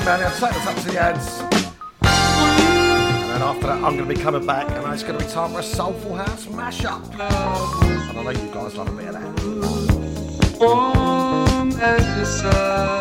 Josie 0.09 0.23
Mannion. 0.23 0.31
Take 0.39 0.55
us 0.55 0.67
up 0.67 0.75
to 0.77 0.83
the 0.89 0.99
ads. 0.99 1.39
And 2.01 3.29
then 3.29 3.41
after 3.41 3.67
that, 3.67 3.83
I'm 3.83 3.95
going 3.95 4.07
to 4.07 4.15
be 4.15 4.15
coming 4.15 4.45
back, 4.45 4.69
and 4.71 4.93
it's 4.93 5.03
going 5.03 5.19
to 5.19 5.25
be 5.25 5.31
time 5.31 5.51
for 5.51 5.59
a 5.59 5.63
Soulful 5.63 6.15
House 6.15 6.47
mashup. 6.47 7.03
And 7.11 7.21
I 8.17 8.23
know 8.23 8.29
you 8.31 8.51
guys 8.53 8.75
love 8.75 8.87
a 8.87 8.91
bit 8.91 9.07
of 9.09 9.13
that. 9.13 10.59
warm 10.59 11.71
as 11.73 12.05
the 12.17 12.25
sun 12.25 12.98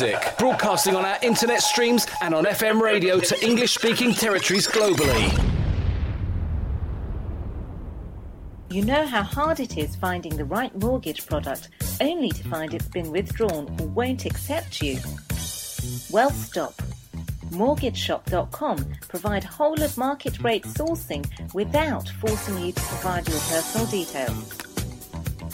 music, 0.00 0.34
broadcasting 0.36 0.94
on 0.94 1.06
our 1.06 1.16
internet 1.22 1.62
streams 1.62 2.06
and 2.20 2.34
on 2.34 2.44
FM 2.44 2.82
radio 2.82 3.18
to 3.18 3.42
English 3.42 3.72
speaking 3.72 4.12
territories 4.12 4.68
globally. 4.68 5.32
You 8.68 8.84
know 8.84 9.06
how 9.06 9.22
hard 9.22 9.58
it 9.58 9.78
is 9.78 9.96
finding 9.96 10.36
the 10.36 10.44
right 10.44 10.74
mortgage 10.76 11.26
product 11.26 11.70
only 12.02 12.28
to 12.28 12.48
find 12.48 12.74
it's 12.74 12.88
been 12.88 13.10
withdrawn 13.10 13.74
or 13.80 13.86
won't 13.86 14.26
accept 14.26 14.82
you? 14.82 14.98
Well, 16.10 16.30
stop. 16.30 16.74
MortgageShop.com 17.52 18.96
provide 19.08 19.44
whole 19.44 19.80
of 19.80 19.96
market 19.96 20.42
rate 20.42 20.64
sourcing 20.64 21.24
without 21.54 22.06
forcing 22.20 22.58
you 22.58 22.72
to 22.72 22.82
provide 22.82 23.26
your 23.28 23.38
personal 23.38 23.86
details. 23.86 24.65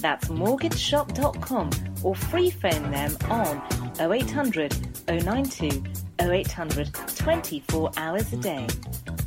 That's 0.00 0.28
mortgageshop.com 0.28 1.70
or 2.02 2.14
free 2.14 2.50
phone 2.50 2.90
them 2.90 3.16
on 3.28 3.62
0800 4.00 4.76
092 5.08 5.82
0800 6.20 6.94
24 7.16 7.90
hours 7.96 8.32
a 8.32 8.36
day. 8.36 8.66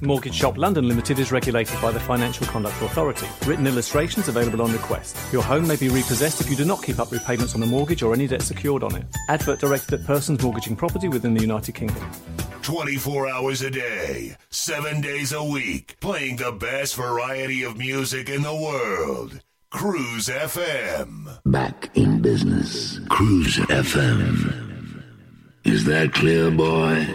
Mortgage 0.01 0.33
Shop 0.33 0.57
London 0.57 0.87
Limited 0.87 1.19
is 1.19 1.31
regulated 1.31 1.79
by 1.79 1.91
the 1.91 1.99
Financial 1.99 2.47
Conduct 2.47 2.81
Authority. 2.81 3.27
Written 3.45 3.67
illustrations 3.67 4.27
available 4.27 4.63
on 4.63 4.71
request. 4.71 5.15
Your 5.31 5.43
home 5.43 5.67
may 5.67 5.75
be 5.75 5.89
repossessed 5.89 6.41
if 6.41 6.49
you 6.49 6.55
do 6.55 6.65
not 6.65 6.81
keep 6.81 6.97
up 6.97 7.11
repayments 7.11 7.53
on 7.53 7.61
the 7.61 7.67
mortgage 7.67 8.01
or 8.01 8.13
any 8.13 8.25
debt 8.25 8.41
secured 8.41 8.81
on 8.81 8.95
it. 8.95 9.05
Advert 9.29 9.59
directed 9.59 9.99
at 9.99 10.05
persons 10.05 10.41
mortgaging 10.41 10.75
property 10.75 11.07
within 11.07 11.35
the 11.35 11.41
United 11.41 11.75
Kingdom. 11.75 12.03
24 12.63 13.29
hours 13.29 13.61
a 13.61 13.69
day, 13.69 14.35
7 14.49 15.01
days 15.01 15.33
a 15.33 15.43
week, 15.43 15.97
playing 15.99 16.37
the 16.37 16.51
best 16.51 16.95
variety 16.95 17.63
of 17.63 17.77
music 17.77 18.29
in 18.29 18.41
the 18.41 18.55
world. 18.55 19.39
Cruise 19.71 20.27
FM. 20.27 21.39
Back 21.45 21.89
in 21.95 22.21
business. 22.21 22.99
Cruise 23.07 23.55
FM. 23.55 25.01
Is 25.63 25.85
that 25.85 26.13
clear, 26.13 26.51
boy? 26.51 27.05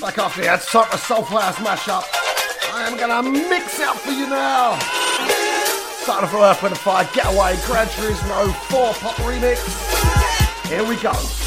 Back 0.00 0.18
after 0.18 0.40
the 0.42 0.48
ads, 0.48 0.66
time 0.66 0.86
for 0.86 0.96
a 0.96 0.98
Soulful 0.98 1.38
House 1.38 1.56
mashup. 1.56 2.02
I 2.74 2.88
am 2.88 2.96
going 2.98 3.24
to 3.24 3.48
mix 3.48 3.78
it 3.78 3.86
up 3.86 3.96
for 3.96 4.10
you 4.10 4.28
now. 4.28 4.76
Starting 6.02 6.28
for 6.28 6.38
Earth, 6.38 6.62
Wind 6.62 6.74
and 6.74 6.80
Fire, 6.80 7.08
Getaway, 7.14 7.56
Gran 7.64 7.86
Turismo 7.86 8.52
4 8.70 8.92
Pop 8.94 9.14
Remix. 9.16 10.66
Here 10.68 10.84
we 10.84 10.96
go. 10.96 11.45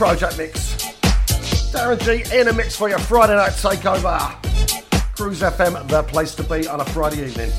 Project 0.00 0.38
Mix. 0.38 0.76
Darren 1.74 2.00
G 2.00 2.24
in 2.34 2.48
a 2.48 2.54
mix 2.54 2.74
for 2.74 2.88
your 2.88 2.98
Friday 3.00 3.36
night 3.36 3.52
takeover. 3.52 4.18
Cruise 5.14 5.42
FM, 5.42 5.86
the 5.88 6.02
place 6.04 6.34
to 6.36 6.42
be 6.42 6.66
on 6.66 6.80
a 6.80 6.86
Friday 6.86 7.26
evening. 7.26 7.50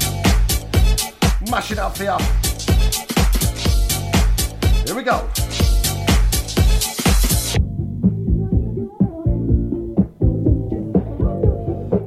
Mash 1.51 1.71
it 1.71 1.77
up 1.77 1.95
for 1.95 2.03
you. 2.03 2.17
Here 4.87 4.95
we 4.95 5.03
go. 5.03 5.19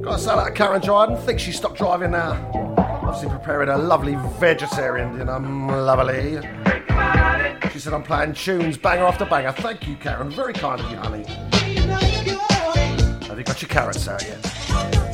Gotta 0.01 0.19
say 0.19 0.35
that 0.35 0.51
Karen 0.53 0.81
Jordan. 0.81 1.15
Think 1.15 1.39
she 1.39 1.53
stopped 1.53 1.77
driving 1.77 2.11
now. 2.11 2.33
Obviously 2.77 3.29
preparing 3.29 3.69
a 3.69 3.77
lovely 3.77 4.17
vegetarian 4.37 5.17
dinner. 5.17 5.39
Mm, 5.39 5.85
Lovely. 5.85 6.64
Said 7.85 7.93
I'm 7.93 8.01
playing 8.01 8.33
tunes 8.33 8.79
banger 8.79 9.03
after 9.03 9.25
banger. 9.25 9.51
Thank 9.51 9.87
you, 9.87 9.95
Karen. 9.97 10.31
Very 10.31 10.53
kind 10.53 10.81
of 10.81 10.89
you, 10.89 10.97
honey. 10.97 11.23
Have 13.27 13.37
you 13.37 13.43
got 13.43 13.61
your 13.61 13.69
carrots 13.69 14.07
out 14.07 14.23
yet? 14.23 15.04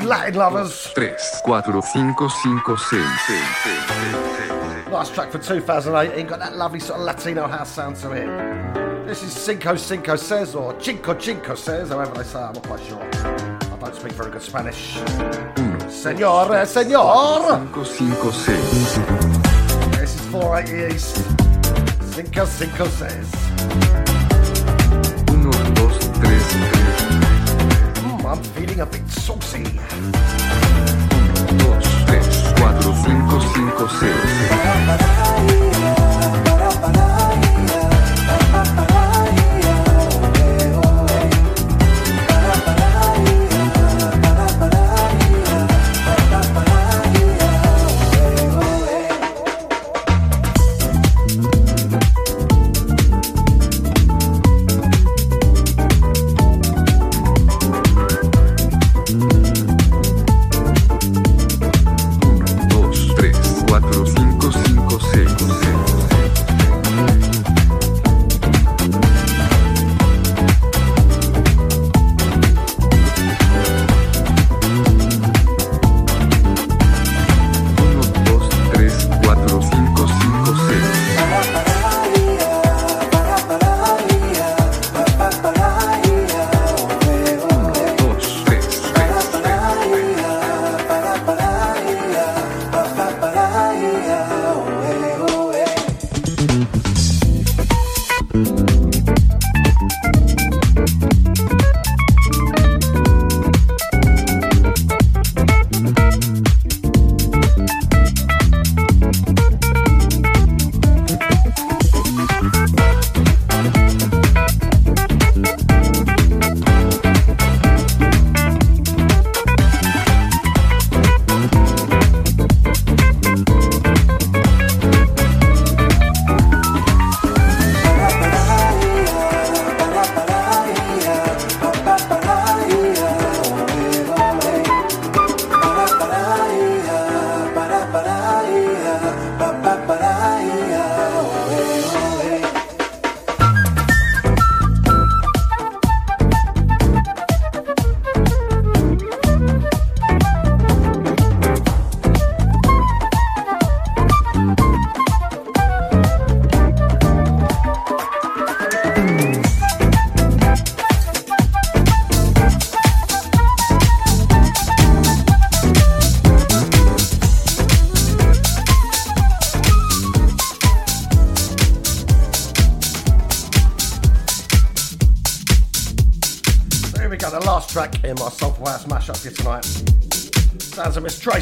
There 0.00 0.08
we 0.08 0.08
go 0.08 0.08
for 0.08 0.08
you 0.08 0.08
Latin 0.08 0.34
lovers. 0.34 0.86
3, 0.88 1.08
4, 1.44 1.62
5, 1.62 1.64
5, 1.64 2.22
6, 2.22 2.40
6, 4.90 5.10
track 5.10 5.30
for 5.30 5.38
2018. 5.38 6.26
Got 6.26 6.38
that 6.38 6.56
lovely 6.56 6.80
sort 6.80 7.00
of 7.00 7.06
Latino 7.06 7.46
house 7.46 7.70
sound 7.70 7.96
to 7.96 8.12
it. 8.12 9.06
This 9.06 9.22
is 9.22 9.32
Cinco 9.32 9.76
Cinco 9.76 10.16
Says 10.16 10.54
or 10.54 10.78
Cinco 10.80 11.18
Cinco 11.18 11.54
Says, 11.54 11.90
however 11.90 12.14
they 12.14 12.22
say 12.24 12.40
it, 12.40 12.44
I'm 12.44 12.54
not 12.54 12.62
quite 12.62 12.82
sure. 12.84 13.02
I 13.02 13.76
don't 13.80 13.94
speak 13.94 14.12
very 14.12 14.30
good 14.30 14.42
Spanish. 14.42 14.94
Senor, 15.88 16.54
eh, 16.54 16.64
senor! 16.64 17.66
5, 17.72 17.88
5, 17.88 18.34
6. 18.34 18.96
This 19.98 20.14
is 20.14 20.20
480 20.26 20.94
East. 20.94 21.16
Cinco 22.14 22.44
Cinco 22.44 22.86
Says. 22.86 23.30
1, 25.28 25.50
2, 25.74 25.88
3, 25.88 26.79
Mm, 28.70 28.70
I'm 28.70 28.70
feeling 28.70 28.80
a 28.80 28.86
bit 28.86 29.10
saucy. 29.10 29.64
2, 29.64 29.70
3, 32.06 32.22
4, 32.56 32.60
5, 32.60 33.78
5, 33.78 33.90
6. 36.00 36.09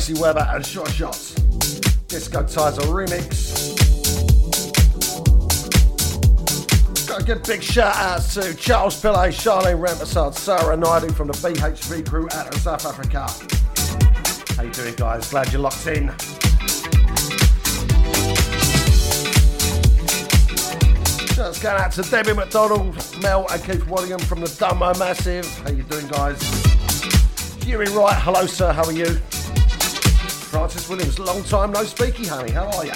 Tracy 0.08 0.22
Weber 0.22 0.48
and 0.54 0.64
Short 0.64 0.90
Shots. 0.90 1.34
Disco 2.08 2.42
Tizer 2.42 2.80
remix. 2.88 3.76
Got 7.06 7.20
to 7.20 7.26
give 7.26 7.42
big 7.42 7.62
shout 7.62 7.94
outs 7.94 8.32
to 8.32 8.54
Charles 8.54 9.02
Pillay, 9.02 9.28
Charlene 9.28 9.78
Rampasard, 9.78 10.34
Sarah 10.34 10.78
Naidu 10.78 11.10
from 11.10 11.26
the 11.26 11.34
BHV 11.34 12.08
crew 12.08 12.26
out 12.32 12.48
of 12.48 12.54
South 12.58 12.86
Africa. 12.86 13.26
How 14.56 14.62
you 14.62 14.70
doing, 14.70 14.94
guys? 14.94 15.30
Glad 15.30 15.52
you're 15.52 15.60
locked 15.60 15.86
in. 15.86 16.08
Shouts 21.34 21.60
going 21.60 21.82
out 21.82 21.92
to 21.92 22.02
Debbie 22.02 22.32
McDonald, 22.32 22.96
Mel 23.20 23.46
and 23.50 23.62
Keith 23.62 23.86
Wallingham 23.86 24.20
from 24.20 24.40
the 24.40 24.46
Dumbo 24.46 24.98
Massive. 24.98 25.46
How 25.58 25.70
you 25.70 25.82
doing, 25.82 26.08
guys? 26.08 26.40
Huey 27.62 27.88
Wright, 27.90 28.16
hello, 28.22 28.46
sir. 28.46 28.72
How 28.72 28.84
are 28.84 28.92
you? 28.92 29.18
Williams, 30.88 31.18
long 31.18 31.42
time 31.44 31.72
no 31.72 31.80
speaky, 31.82 32.26
honey. 32.26 32.52
How 32.52 32.66
are 32.78 32.86
you? 32.86 32.92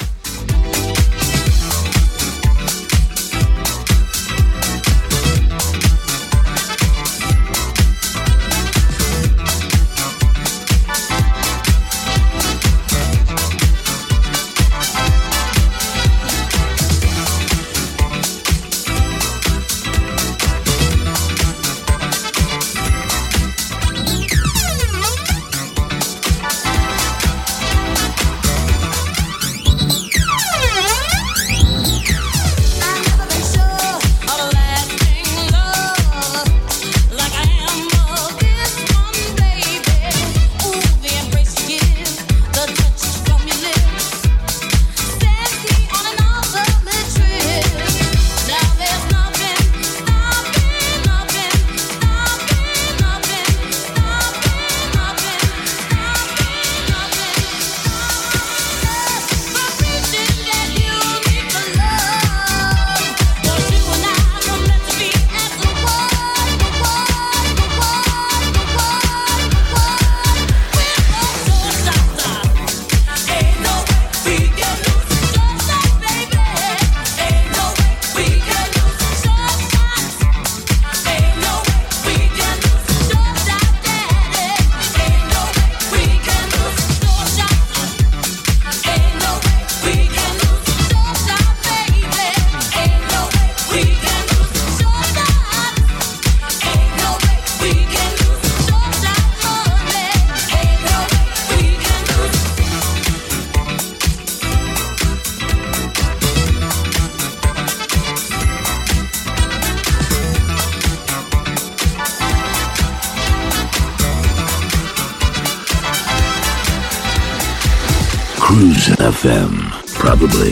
FM. 119.23 119.71
Probably 119.95 120.51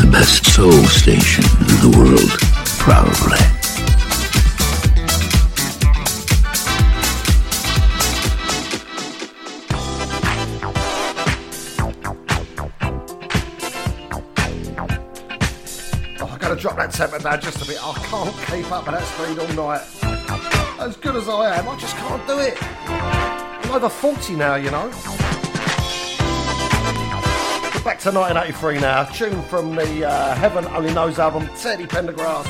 the 0.00 0.08
best 0.10 0.46
soul 0.46 0.72
station 0.84 1.44
in 1.60 1.90
the 1.90 1.98
world. 1.98 2.30
Probably. 2.78 3.36
Oh, 16.18 16.26
I 16.26 16.38
gotta 16.38 16.56
drop 16.56 16.76
that 16.76 16.92
temper 16.92 17.18
down 17.18 17.38
just 17.42 17.60
a 17.60 17.66
bit. 17.66 17.78
I 17.82 17.92
can't 17.92 18.34
keep 18.46 18.72
up 18.72 18.88
at 18.88 18.92
that 18.92 19.04
speed 19.04 19.38
all 19.38 19.68
night. 19.68 20.80
As 20.80 20.96
good 20.96 21.16
as 21.16 21.28
I 21.28 21.58
am, 21.58 21.68
I 21.68 21.76
just 21.78 21.94
can't 21.96 22.26
do 22.26 22.38
it. 22.38 22.56
I'm 22.88 23.72
over 23.72 23.90
40 23.90 24.36
now, 24.36 24.54
you 24.54 24.70
know. 24.70 24.90
Back 27.86 28.00
to 28.00 28.10
1983 28.10 28.80
now. 28.80 29.04
Tune 29.04 29.42
from 29.42 29.76
the 29.76 30.04
uh, 30.04 30.34
Heaven 30.34 30.66
Only 30.74 30.92
Knows 30.92 31.20
album, 31.20 31.48
Teddy 31.56 31.86
Pendergrass. 31.86 32.42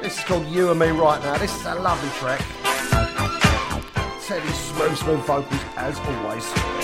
This 0.00 0.16
is 0.16 0.24
called 0.24 0.46
You 0.46 0.70
and 0.70 0.80
Me 0.80 0.88
Right 0.88 1.22
Now. 1.22 1.36
This 1.36 1.54
is 1.54 1.66
a 1.66 1.74
lovely 1.74 2.08
track. 2.12 2.40
Teddy's 4.26 4.54
smooth, 4.54 4.96
smooth 4.96 5.20
vocals 5.20 5.60
as 5.76 5.98
always. 5.98 6.75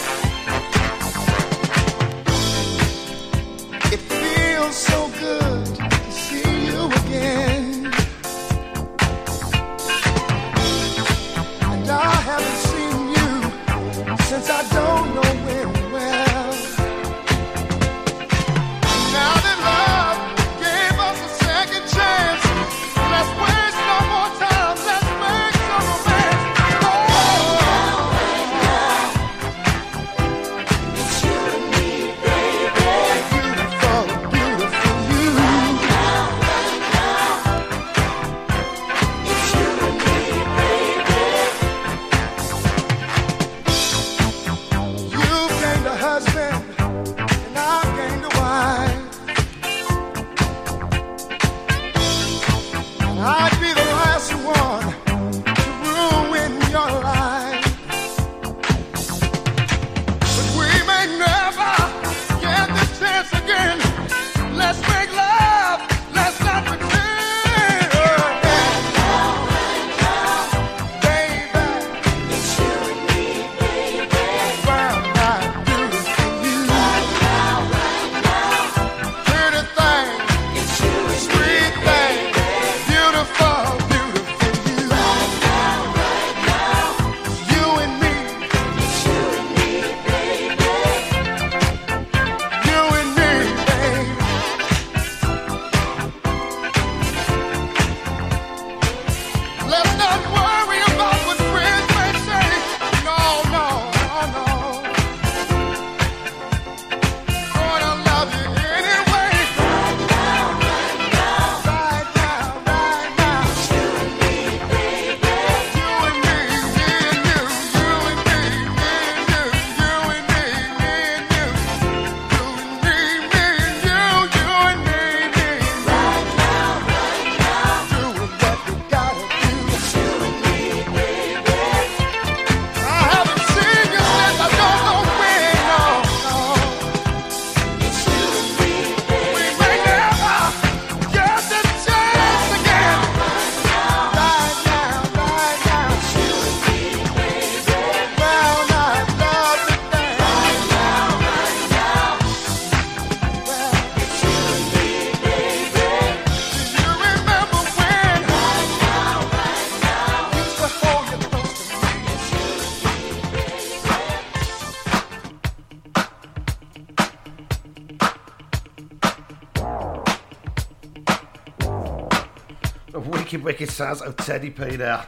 Wicked, 173.43 173.71
sounds 173.71 174.01
of 174.01 174.17
Teddy 174.17 174.51
P 174.51 174.77
there. 174.77 175.07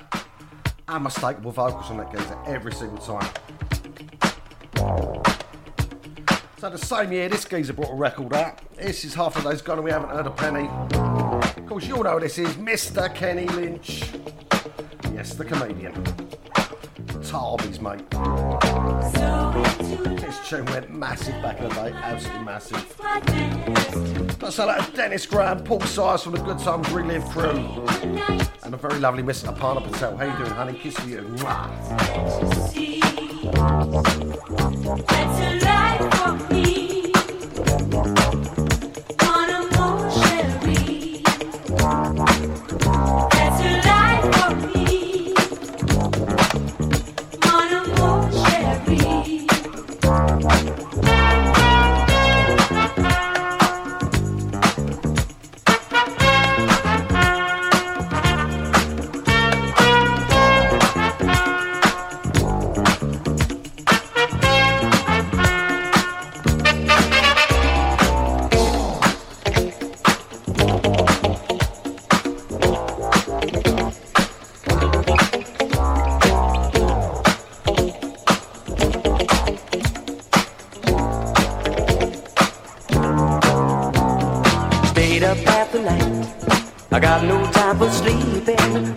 Unmistakable 0.89 1.53
vocals 1.53 1.91
on 1.91 1.99
that 1.99 2.13
geezer 2.13 2.39
every 2.47 2.73
single 2.73 2.99
time. 2.99 3.31
So 6.59 6.71
the 6.71 6.79
same 6.79 7.13
year, 7.13 7.29
this 7.29 7.45
geezer 7.45 7.73
brought 7.73 7.91
a 7.91 7.95
record 7.95 8.33
out. 8.35 8.61
This 8.77 9.05
is 9.05 9.15
half 9.15 9.37
of 9.37 9.45
those 9.45 9.63
gone 9.63 9.79
and 9.79 9.85
we 9.85 9.91
haven't 9.91 10.11
heard 10.11 10.27
a 10.27 10.31
penny. 10.31 10.69
Of 11.57 11.67
course, 11.67 11.87
you 11.87 11.97
all 11.97 12.05
know 12.05 12.19
this 12.19 12.39
is 12.39 12.49
Mr. 12.55 13.15
Kenny 13.15 13.47
Lynch. 13.49 14.11
Yes, 15.15 15.35
the 15.35 15.45
comedian. 15.45 15.93
Tarbies, 17.23 17.81
mate. 17.81 18.03
This 20.35 20.49
tune 20.49 20.65
went 20.67 20.91
massive 20.91 21.41
back 21.43 21.59
in 21.59 21.69
the 21.69 21.75
day, 21.75 21.93
absolutely 21.93 22.45
massive. 22.45 22.99
Got 24.41 24.53
some 24.53 24.67
like 24.67 24.93
Dennis 24.93 25.27
Graham, 25.27 25.63
Paul 25.63 25.81
Size 25.83 26.25
from 26.25 26.33
the 26.33 26.41
Good 26.41 26.59
Times 26.59 26.91
Relive 26.91 27.25
crew. 27.27 27.87
And 28.65 28.75
a 28.75 28.77
very 28.77 28.99
lovely 28.99 29.23
Miss 29.23 29.45
Aparna 29.45 29.89
Patel. 29.89 30.17
How 30.17 30.25
you 30.25 30.37
doing, 30.37 30.51
honey? 30.51 30.77
Kiss 30.77 30.99
you. 31.07 31.23
Mwah. 31.39 31.71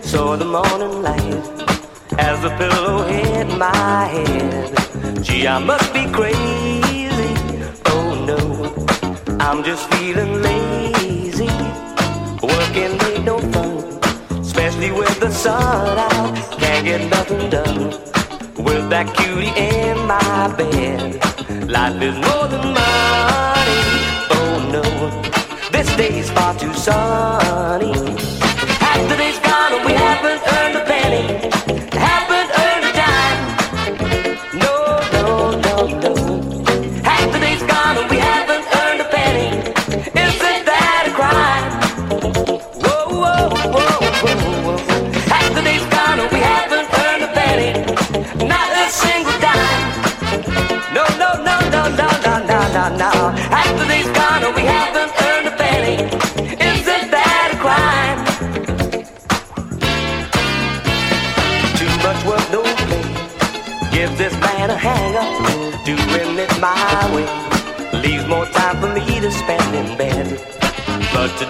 Saw 0.08 0.36
the 0.36 0.46
morning 0.46 1.02
light 1.02 1.34
as 2.18 2.40
the 2.40 2.48
pillow 2.56 3.06
hit 3.06 3.46
my 3.58 4.06
head. 4.06 5.22
Gee, 5.22 5.46
I 5.46 5.58
must 5.58 5.92
be 5.92 6.10
crazy. 6.10 7.34
Oh 7.92 8.14
no, 8.30 8.38
I'm 9.38 9.62
just 9.62 9.84
feeling 9.92 10.40
lazy. 10.40 11.52
Working 12.42 12.94
ain't 13.08 13.24
no 13.26 13.38
fun, 13.52 14.00
especially 14.40 14.92
with 14.92 15.20
the 15.20 15.30
sun 15.30 15.98
out. 15.98 16.34
Can't 16.58 16.86
get 16.86 17.10
nothing 17.10 17.50
done 17.50 17.90
with 18.64 18.88
that 18.88 19.14
cutie 19.14 19.52
in 19.60 19.98
my 20.06 20.54
bed. 20.56 21.20
Life 21.68 22.00
is 22.00 22.16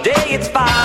today 0.03 0.33
it's 0.33 0.47
fine. 0.47 0.78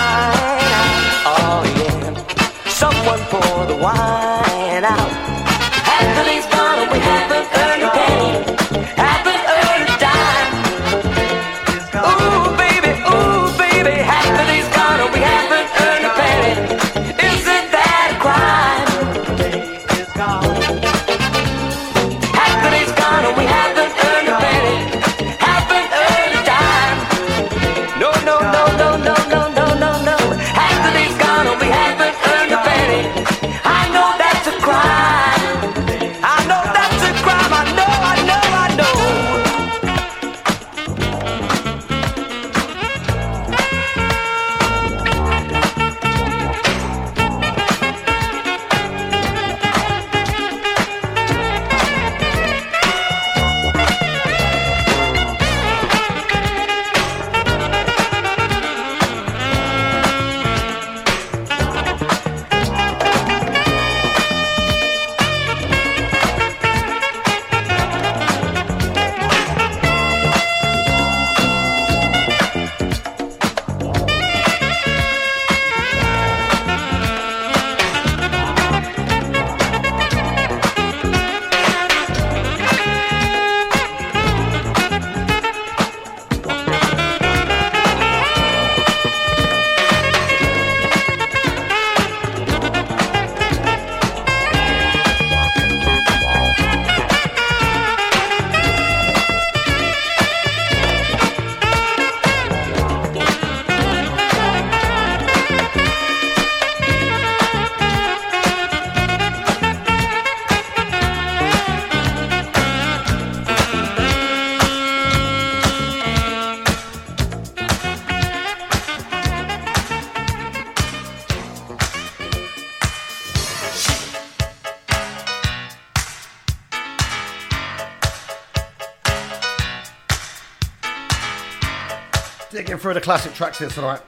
Through 132.85 132.93
the 132.93 133.01
classic 133.01 133.32
tracks 133.32 133.61
here 133.61 133.70
tonight. 133.70 134.02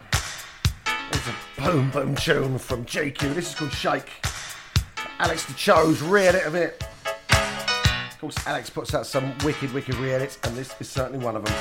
It's 1.11 1.29
a 1.29 1.63
boom 1.63 1.91
boom 1.91 2.15
tune 2.15 2.59
from 2.59 2.85
GQ. 2.85 3.35
This 3.35 3.49
is 3.49 3.55
called 3.55 3.73
Shake. 3.73 4.11
Alex 5.19 5.47
the 5.47 5.55
Cho's 5.55 6.03
re-edit 6.03 6.45
of 6.45 6.55
it. 6.55 6.85
Of 7.31 8.21
course, 8.21 8.37
Alex 8.47 8.69
puts 8.69 8.93
out 8.93 9.07
some 9.07 9.33
wicked, 9.47 9.73
wicked 9.73 9.95
re-edits, 9.95 10.39
and 10.45 10.55
this 10.55 10.75
is 10.79 10.91
certainly 10.91 11.25
one 11.25 11.37
of 11.37 11.45
them. 11.47 11.55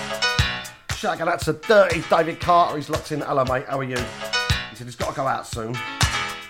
Shout 0.98 1.22
out 1.22 1.40
to 1.40 1.54
Dirty 1.54 2.04
David 2.10 2.42
Carter. 2.42 2.76
He's 2.76 2.90
locked 2.90 3.14
in. 3.14 3.22
Hello, 3.22 3.46
mate. 3.46 3.64
How 3.70 3.80
are 3.80 3.84
you? 3.86 3.96
He 3.96 4.76
said 4.76 4.86
he's 4.86 4.98
got 4.98 5.12
to 5.12 5.16
go 5.16 5.26
out 5.26 5.48
soon. 5.48 5.74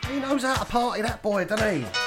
He 0.10 0.20
knows 0.20 0.42
how 0.42 0.56
to 0.56 0.66
party, 0.66 1.04
that 1.04 1.22
boy, 1.22 1.46
doesn't 1.46 1.84
he? 1.84 2.05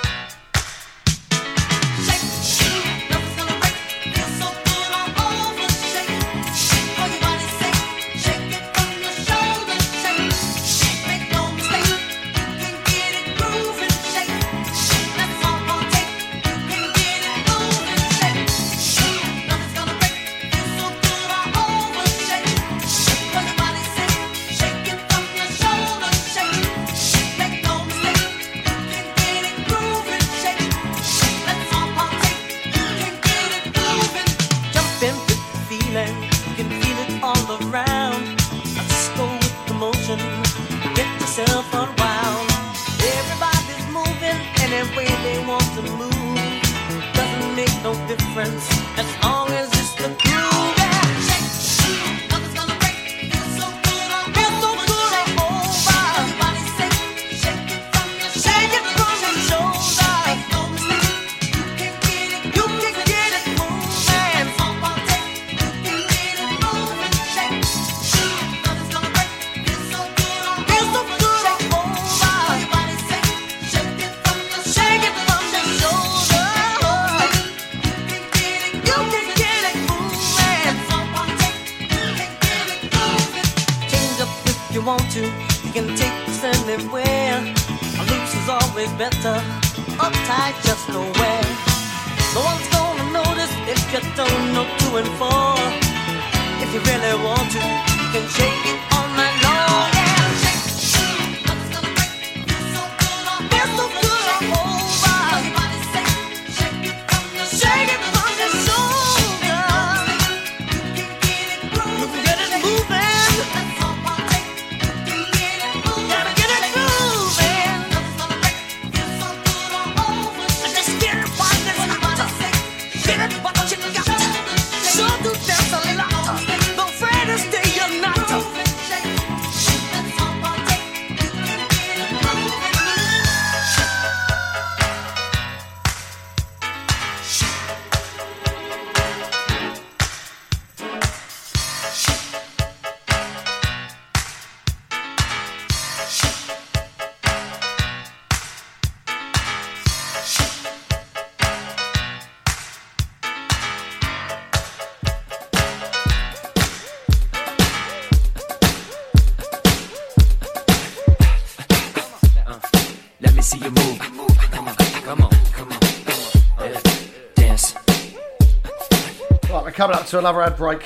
To 170.09 170.18
another 170.18 170.40
ad 170.40 170.56
break. 170.56 170.82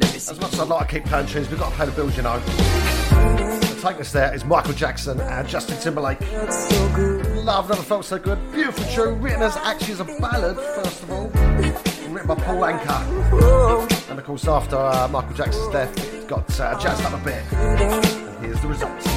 As 0.00 0.40
much 0.40 0.52
as 0.52 0.60
I'd 0.60 0.68
like 0.68 0.88
to 0.88 0.94
keep 0.94 1.04
playing 1.06 1.26
tunes, 1.26 1.50
we've 1.50 1.58
got 1.58 1.72
to 1.72 1.76
pay 1.76 1.86
the 1.86 1.92
bills, 1.92 2.16
you 2.16 2.22
know. 2.22 2.38
To 2.38 3.78
take 3.80 4.00
us 4.00 4.12
there 4.12 4.32
is 4.32 4.44
Michael 4.44 4.72
Jackson 4.72 5.20
and 5.20 5.48
Justin 5.48 5.78
Timberlake. 5.78 6.20
Love 7.44 7.68
Never 7.68 7.82
Felt 7.82 8.04
So 8.04 8.18
Good. 8.18 8.38
Beautiful 8.52 8.84
tune, 8.84 9.20
written 9.20 9.42
as 9.42 9.56
actually 9.56 9.94
as 9.94 10.00
a 10.00 10.04
ballad, 10.04 10.56
first 10.56 11.02
of 11.02 11.10
all. 11.10 11.28
Written 11.28 12.28
by 12.28 12.34
Paul 12.36 12.62
Anka. 12.62 14.10
And 14.10 14.18
of 14.18 14.24
course, 14.24 14.46
after 14.46 14.76
uh, 14.76 15.08
Michael 15.08 15.34
Jackson's 15.34 15.72
death, 15.72 16.28
got 16.28 16.60
uh, 16.60 16.78
jazzed 16.78 17.04
up 17.04 17.20
a 17.20 17.24
bit. 17.24 17.42
And 17.52 18.44
here's 18.44 18.60
the 18.60 18.68
results. 18.68 19.11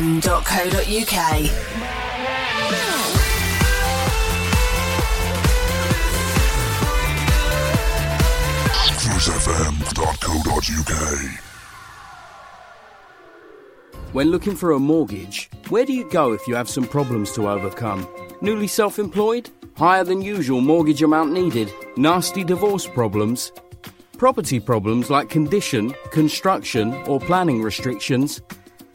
cruisefm.co.uk. 0.00 1.50
cruisefm.co.uk. 10.00 11.40
When 14.12 14.30
looking 14.30 14.56
for 14.56 14.72
a 14.72 14.78
mortgage, 14.78 15.50
where 15.68 15.84
do 15.84 15.92
you 15.92 16.08
go 16.10 16.32
if 16.32 16.48
you 16.48 16.54
have 16.54 16.68
some 16.70 16.86
problems 16.86 17.32
to 17.32 17.48
overcome? 17.48 18.08
Newly 18.40 18.66
self 18.68 18.98
employed? 18.98 19.50
Higher 19.76 20.04
than 20.04 20.22
usual 20.22 20.62
mortgage 20.62 21.02
amount 21.02 21.32
needed? 21.32 21.70
Nasty 21.98 22.42
divorce 22.42 22.86
problems? 22.86 23.52
Property 24.16 24.60
problems 24.60 25.10
like 25.10 25.28
condition, 25.28 25.94
construction, 26.10 26.92
or 27.06 27.20
planning 27.20 27.62
restrictions? 27.62 28.40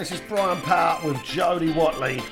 This 0.00 0.12
is 0.12 0.20
Brian 0.28 0.62
Power 0.62 0.98
with 1.06 1.22
Jody 1.24 1.72
Watley. 1.74 2.22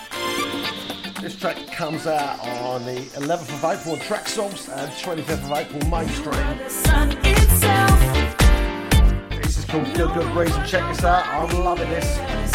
This 1.20 1.36
track 1.39 1.59
comes 1.70 2.07
out 2.07 2.40
on 2.40 2.82
the 2.86 2.97
11th 3.20 3.53
of 3.53 3.62
April 3.62 3.95
on 3.95 4.01
Track 4.01 4.27
Source 4.27 4.70
and 4.70 4.90
25th 4.93 5.45
of 5.45 5.53
April 5.53 5.90
mainstream. 5.90 6.32
This 9.43 9.59
is 9.59 9.66
called 9.66 9.85
Good 9.95 10.15
Good 10.15 10.35
Reason. 10.35 10.65
Check 10.65 10.89
this 10.97 11.05
out. 11.05 11.27
I'm 11.27 11.62
loving 11.62 11.90
this. 11.90 12.49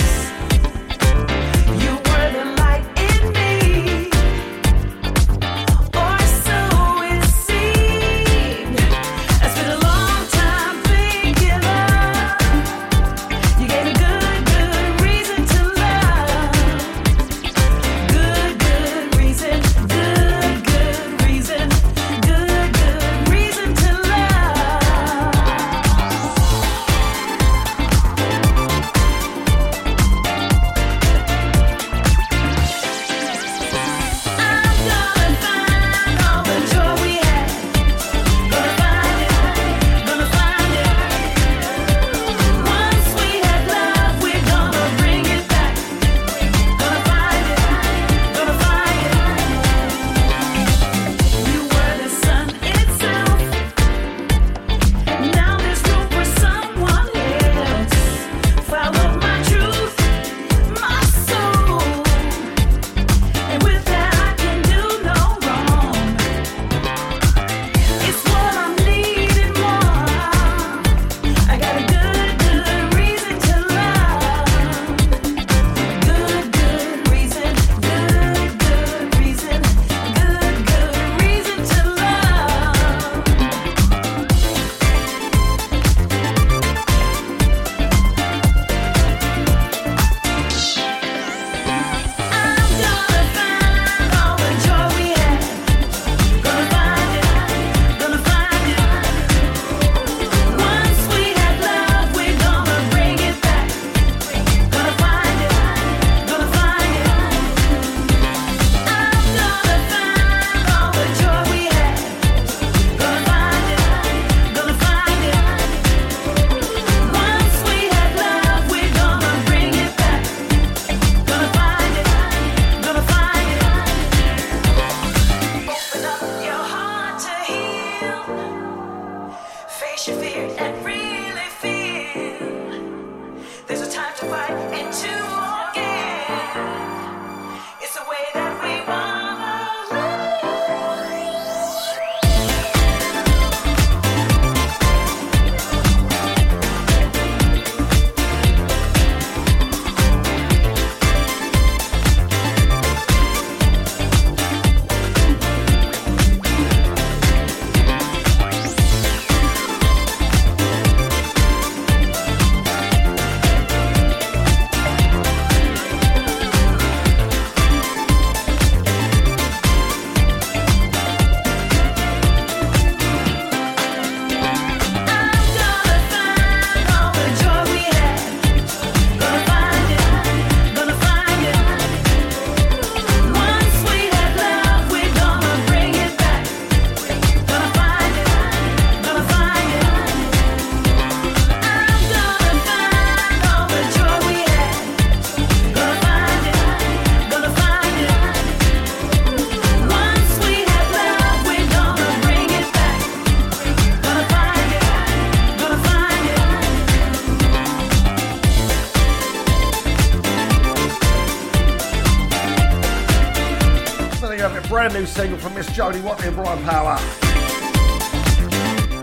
New 215.03 215.07
single 215.07 215.37
from 215.37 215.53
Miss 215.53 215.69
Jody 215.73 215.99
Watley 215.99 216.27
and 216.27 216.35
Brian 216.37 216.63
Power. 216.63 216.97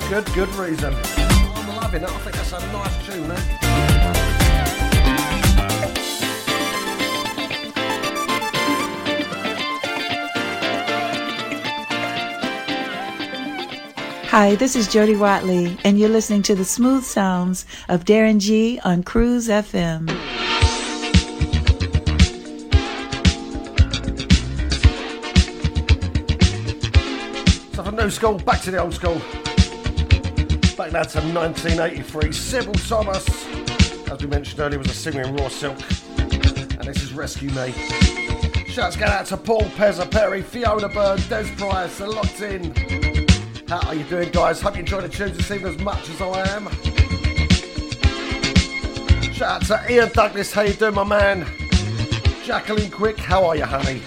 Good, 0.08 0.24
good 0.32 0.48
reason. 0.54 0.94
I'm 0.94 1.76
loving 1.76 2.02
it. 2.02 2.08
I 2.08 2.18
think 2.20 2.36
that's 2.36 2.52
a 2.54 2.72
nice 2.72 3.06
tune? 3.06 3.30
Hi, 14.28 14.54
this 14.54 14.74
is 14.74 14.88
Jody 14.88 15.16
Watley, 15.16 15.76
and 15.84 15.98
you're 15.98 16.08
listening 16.08 16.40
to 16.44 16.54
the 16.54 16.64
smooth 16.64 17.04
sounds 17.04 17.66
of 17.90 18.06
Darren 18.06 18.38
G 18.38 18.80
on 18.84 19.02
Cruise 19.02 19.48
FM. 19.48 20.29
School, 28.10 28.38
back 28.38 28.60
to 28.62 28.70
the 28.70 28.78
old 28.78 28.94
school. 28.94 29.18
Back 30.76 30.92
now 30.92 31.02
to 31.02 31.20
1983. 31.20 32.32
Sybil 32.32 32.72
Thomas, 32.74 33.46
as 34.10 34.20
we 34.20 34.26
mentioned 34.26 34.60
earlier, 34.60 34.78
was 34.78 34.88
a 34.88 34.94
singer 34.94 35.22
in 35.22 35.36
Raw 35.36 35.48
Silk. 35.48 35.78
And 36.18 36.84
this 36.84 37.02
is 37.02 37.12
Rescue 37.12 37.50
Me. 37.50 37.72
Shouts 38.66 38.96
go 38.96 39.04
out 39.06 39.26
to 39.26 39.36
Paul 39.36 39.62
Pezza 39.62 40.10
Perry, 40.10 40.42
Fiona 40.42 40.88
Bird, 40.88 41.22
Des 41.28 41.44
Price, 41.56 41.98
they're 41.98 42.08
locked 42.08 42.40
in. 42.40 42.74
How 43.68 43.86
are 43.86 43.94
you 43.94 44.04
doing, 44.04 44.30
guys? 44.30 44.60
Hope 44.60 44.74
you 44.74 44.80
enjoyed 44.80 45.04
the 45.04 45.08
tunes 45.08 45.36
this 45.36 45.50
evening 45.50 45.74
as 45.74 45.80
much 45.80 46.08
as 46.08 46.20
I 46.20 46.40
am. 46.56 46.68
Shout 49.32 49.70
out 49.70 49.86
to 49.86 49.92
Ian 49.92 50.10
Douglas, 50.12 50.52
how 50.52 50.62
you 50.62 50.72
doing, 50.72 50.94
my 50.94 51.04
man? 51.04 51.46
Jacqueline 52.44 52.90
Quick, 52.90 53.18
how 53.18 53.44
are 53.44 53.56
you, 53.56 53.64
honey? 53.64 54.00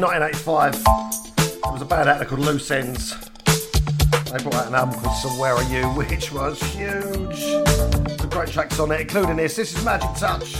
1985, 0.00 1.62
there 1.62 1.72
was 1.72 1.82
a 1.82 1.84
band 1.84 2.08
out 2.08 2.18
there 2.18 2.28
called 2.28 2.40
Loose 2.40 2.70
Ends. 2.70 3.14
They 4.30 4.42
brought 4.42 4.54
out 4.54 4.68
an 4.68 4.74
album 4.74 5.00
called 5.00 5.16
So 5.16 5.28
Where 5.30 5.54
Are 5.54 5.62
You, 5.64 5.88
which 5.88 6.30
was 6.30 6.62
huge. 6.62 7.40
Some 8.18 8.28
great 8.28 8.48
tracks 8.48 8.78
on 8.78 8.92
it, 8.92 9.00
including 9.00 9.36
this. 9.36 9.56
This 9.56 9.76
is 9.76 9.84
Magic 9.84 10.10
Touch. 10.14 10.54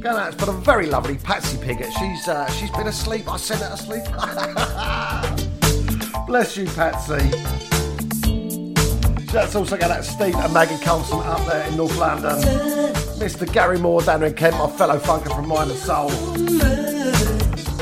Going 0.00 0.16
out 0.16 0.34
for 0.34 0.50
a 0.50 0.52
very 0.52 0.86
lovely 0.86 1.16
Patsy 1.16 1.56
Piggott. 1.58 1.92
She's 1.98 2.28
uh, 2.28 2.50
she's 2.50 2.70
been 2.72 2.88
asleep. 2.88 3.32
I 3.32 3.36
sent 3.36 3.62
her 3.62 3.72
asleep. 3.72 4.04
Bless 6.26 6.56
you, 6.56 6.66
Patsy. 6.66 7.30
That's 9.32 9.54
also 9.54 9.78
got 9.78 9.88
that 9.88 10.04
Steve 10.04 10.34
and 10.34 10.52
Maggie 10.52 10.76
Coulson 10.84 11.20
up 11.20 11.46
there 11.46 11.66
in 11.68 11.76
North 11.76 11.96
London. 11.96 12.38
Mr. 13.18 13.50
Gary 13.50 13.78
Moore, 13.78 14.02
and 14.06 14.36
kent, 14.36 14.58
my 14.58 14.68
fellow 14.72 14.98
funker 14.98 15.34
from 15.34 15.48
Mind 15.48 15.70
and 15.70 15.78
Soul. 15.78 16.10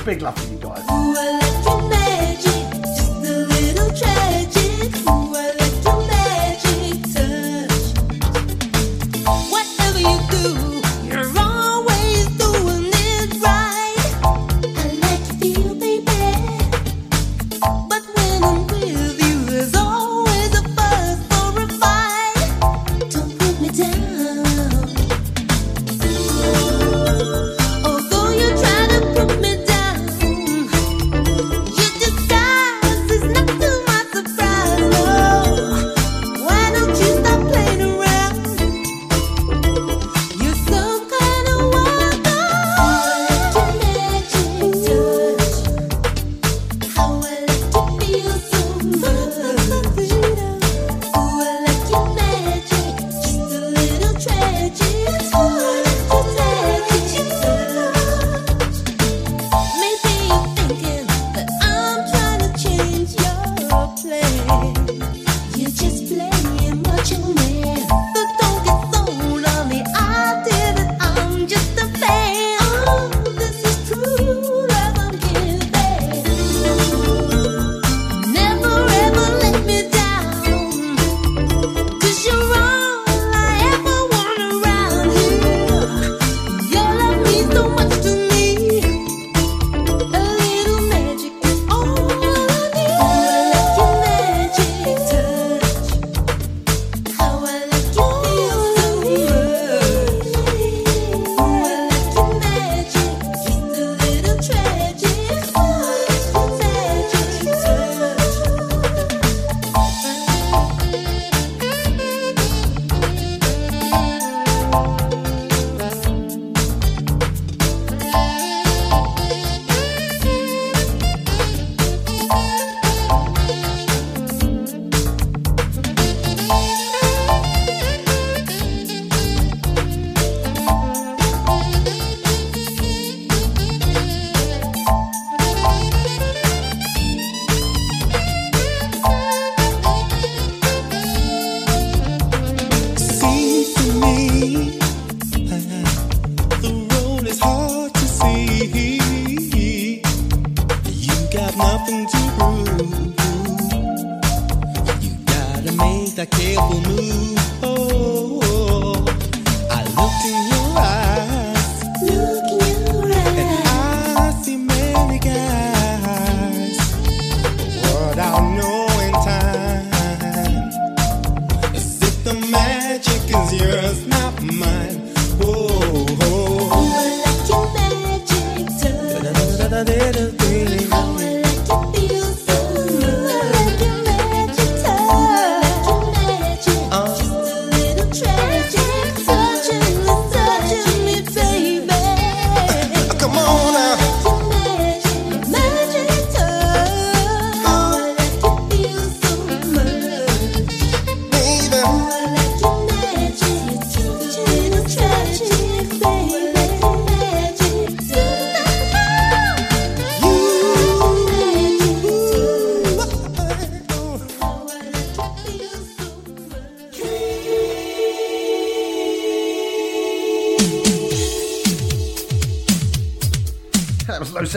Big 0.04 0.22
love 0.22 0.36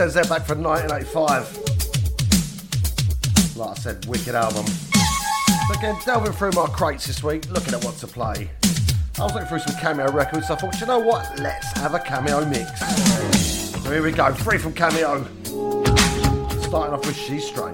says 0.04 0.12
they're 0.12 0.24
back 0.24 0.44
from 0.46 0.62
1985. 0.62 3.56
Like 3.56 3.70
I 3.70 3.74
said, 3.74 4.04
wicked 4.04 4.34
album. 4.34 4.66
Again, 5.74 5.96
delving 6.04 6.32
through 6.32 6.52
my 6.52 6.66
crates 6.66 7.06
this 7.06 7.22
week, 7.22 7.50
looking 7.50 7.72
at 7.72 7.82
what 7.82 7.96
to 7.98 8.06
play. 8.06 8.50
I 9.18 9.22
was 9.22 9.32
looking 9.32 9.48
through 9.48 9.60
some 9.60 9.80
cameo 9.80 10.12
records, 10.12 10.48
so 10.48 10.54
I 10.54 10.56
thought, 10.58 10.78
you 10.78 10.86
know 10.86 10.98
what? 10.98 11.40
Let's 11.40 11.72
have 11.78 11.94
a 11.94 12.00
cameo 12.00 12.44
mix. 12.44 12.80
So 13.82 13.90
here 13.90 14.02
we 14.02 14.12
go, 14.12 14.34
free 14.34 14.58
from 14.58 14.74
cameo. 14.74 15.24
Starting 16.60 16.92
off 16.92 17.06
with 17.06 17.16
She's 17.16 17.46
Strange. 17.46 17.73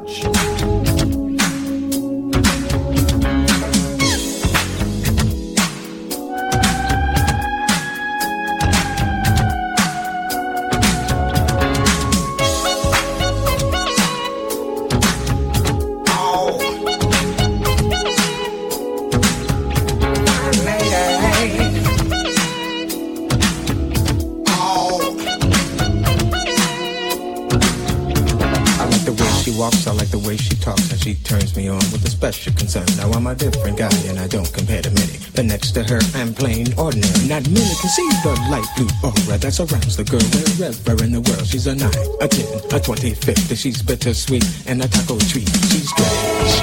A 33.31 33.35
different 33.35 33.78
guy, 33.78 33.94
and 34.09 34.19
I 34.19 34.27
don't 34.27 34.52
compare 34.52 34.82
to 34.82 34.90
many. 34.90 35.19
But 35.35 35.44
next 35.44 35.70
to 35.73 35.85
her, 35.85 36.01
I'm 36.15 36.35
plain 36.35 36.66
ordinary. 36.77 37.28
Not 37.28 37.48
many 37.48 37.74
can 37.81 37.90
see 37.90 38.09
the 38.24 38.35
light 38.51 38.66
blue 38.77 38.90
aura 39.05 39.39
that 39.39 39.52
surrounds 39.52 39.97
the 39.97 40.05
girl 40.05 40.27
wherever 40.59 41.05
in 41.05 41.12
the 41.12 41.20
world. 41.20 41.47
She's 41.47 41.66
a 41.69 41.74
nine, 41.74 41.93
a 42.20 42.27
ten, 42.27 42.47
a 42.74 42.81
twenty, 42.81 43.15
fifty. 43.15 43.55
She's 43.55 43.82
bittersweet 43.82 44.44
and 44.66 44.82
a 44.82 44.89
taco 44.89 45.16
treat. 45.31 45.48
She's 45.70 45.89
strange, 45.89 46.55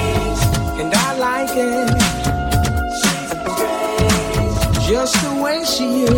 and 0.80 0.92
I 0.92 1.16
like 1.16 1.56
it. 1.56 1.88
Just 4.86 5.14
the 5.24 5.42
way 5.42 5.64
she 5.64 6.04
is. 6.04 6.17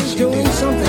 doing 0.21 0.45
something 0.51 0.80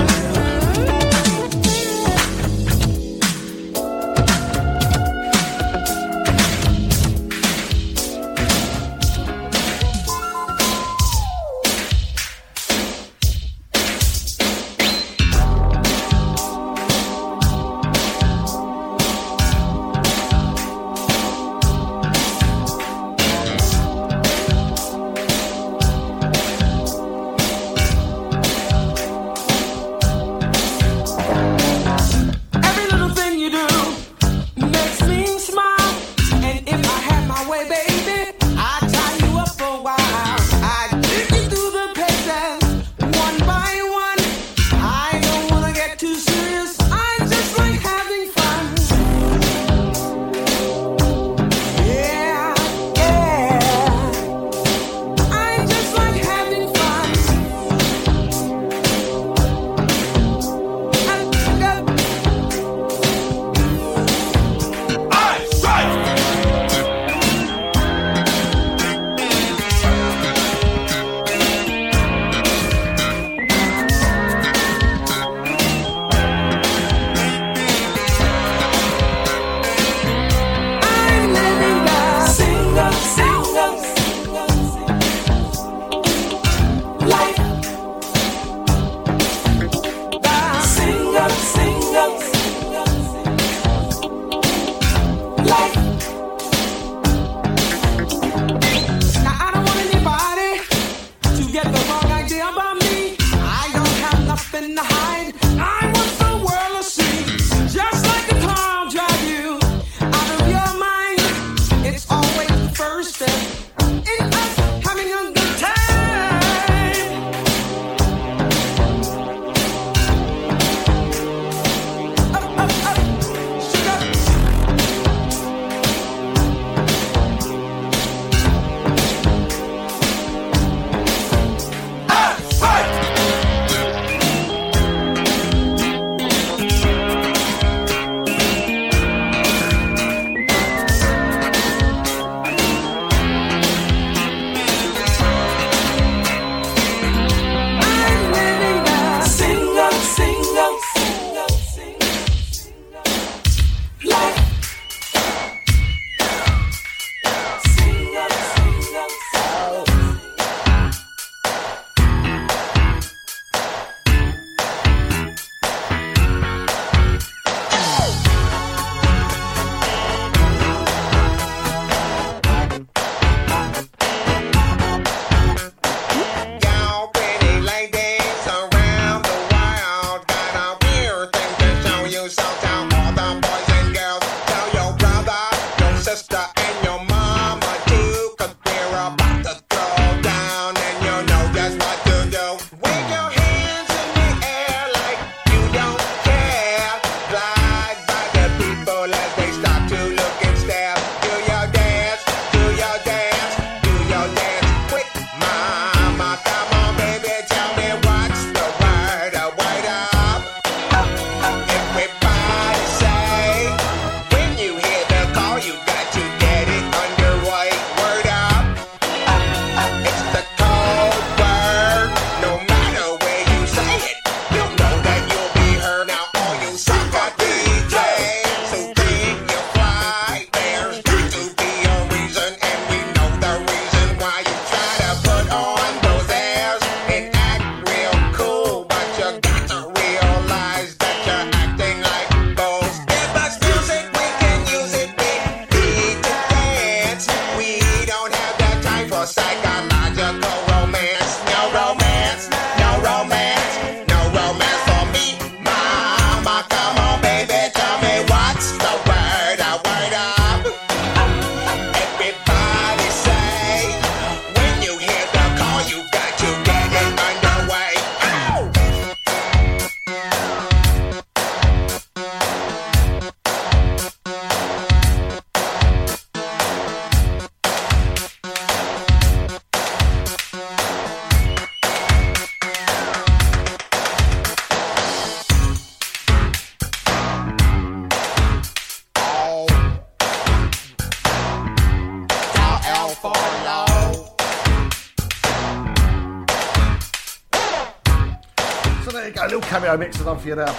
a 299.93 299.99
little 299.99 300.09
cameo 300.17 300.35
mix 300.35 300.43
for 300.43 300.49
you 300.49 300.57
now. 300.57 300.73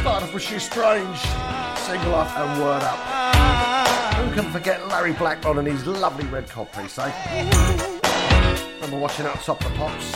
Starting 0.00 0.28
off 0.28 0.34
with 0.34 0.42
She's 0.42 0.64
Strange, 0.64 1.18
Single 1.78 2.14
Up 2.14 2.36
and 2.36 2.60
Word 2.60 2.82
Up. 2.82 2.98
Who 4.16 4.34
can 4.34 4.50
forget 4.50 4.88
Larry 4.88 5.12
Blackmon 5.12 5.58
and 5.58 5.68
his 5.68 5.86
lovely 5.86 6.26
red 6.26 6.48
cod 6.48 6.72
piece, 6.72 6.98
eh? 6.98 7.12
Remember 8.74 8.98
watching 8.98 9.26
it 9.26 9.30
on 9.30 9.38
Top 9.38 9.64
of 9.64 9.70
the 9.70 9.78
Pops? 9.78 10.14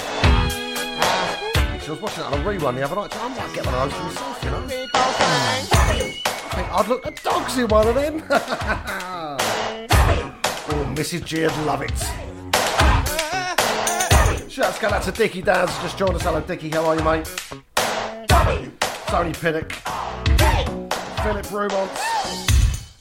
I 1.79 1.89
was 1.89 2.01
watching 2.01 2.25
it 2.25 2.27
on 2.27 2.33
a 2.35 2.39
rerun 2.39 2.75
the 2.75 2.83
other 2.83 2.97
night, 2.97 3.17
I 3.17 3.29
might 3.29 3.55
get 3.55 3.65
one 3.65 3.75
of 3.75 3.91
those 3.91 4.01
myself, 4.03 4.45
you 4.45 4.51
know? 4.51 4.67
I 4.93 4.99
think 6.53 6.69
I'd 6.73 6.89
look 6.89 7.07
at 7.07 7.23
dogs 7.23 7.59
in 7.59 7.69
one 7.69 7.87
of 7.87 7.95
them. 7.95 8.25
oh, 10.69 10.95
Mrs. 10.97 11.25
G 11.25 11.43
would 11.43 11.57
love 11.59 11.83
it. 11.83 12.16
Shouts 14.57 14.79
going 14.79 14.95
out 14.95 15.03
to 15.03 15.13
Dickie 15.13 15.43
Downs, 15.43 15.71
just 15.83 15.99
joined 15.99 16.15
us. 16.15 16.23
Hello, 16.23 16.41
Dickie, 16.41 16.71
how 16.71 16.87
are 16.87 16.97
you, 16.97 17.03
mate? 17.03 17.27
Tony 19.07 19.35
Pinnock, 19.35 19.71
Philip 21.21 21.45
Rumont, 21.49 21.91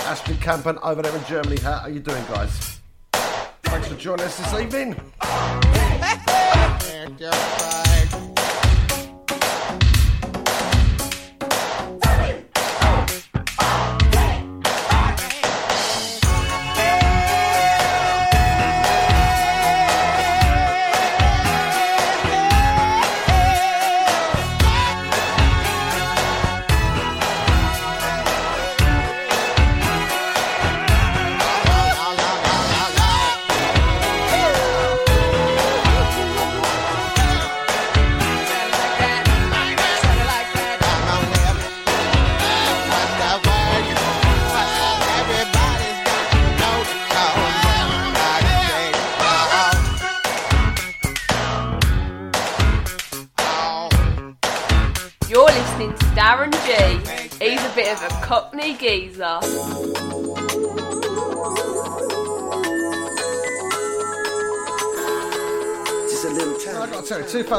Ashton 0.02 0.36
Campen 0.40 0.77
over 0.84 1.02
there 1.02 1.15
in 1.15 1.23
Germany. 1.23 1.56
How 1.61 1.84
are 1.84 1.90
you 1.90 2.02
doing, 2.02 2.26
guys? 2.26 2.82
Thanks 3.64 3.88
for 3.88 3.95
joining 3.95 4.26
us 4.26 4.38
this 4.38 4.53
evening. 4.60 4.99
You're 7.18 7.32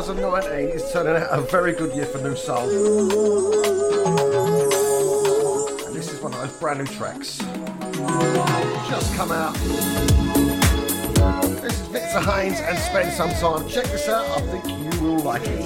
2019 0.06 0.68
is 0.68 0.92
turning 0.92 1.20
out 1.20 1.36
a 1.36 1.40
very 1.50 1.72
good 1.72 1.92
year 1.92 2.06
for 2.06 2.18
new 2.18 2.36
soul. 2.36 2.62
And 5.84 5.96
this 5.96 6.12
is 6.12 6.20
one 6.20 6.32
of 6.32 6.38
those 6.38 6.52
brand 6.60 6.78
new 6.78 6.86
tracks. 6.86 7.38
Just 8.88 9.12
come 9.16 9.32
out. 9.32 9.52
This 11.60 11.72
is 11.72 11.88
Victor 11.88 12.20
Haynes 12.20 12.60
and 12.60 12.78
Spend 12.78 13.12
Some 13.14 13.30
Time. 13.30 13.68
Check 13.68 13.86
this 13.86 14.08
out, 14.08 14.30
I 14.30 14.40
think 14.42 14.64
you 14.68 14.90
will 15.02 15.18
like 15.24 15.42
it. 15.44 15.58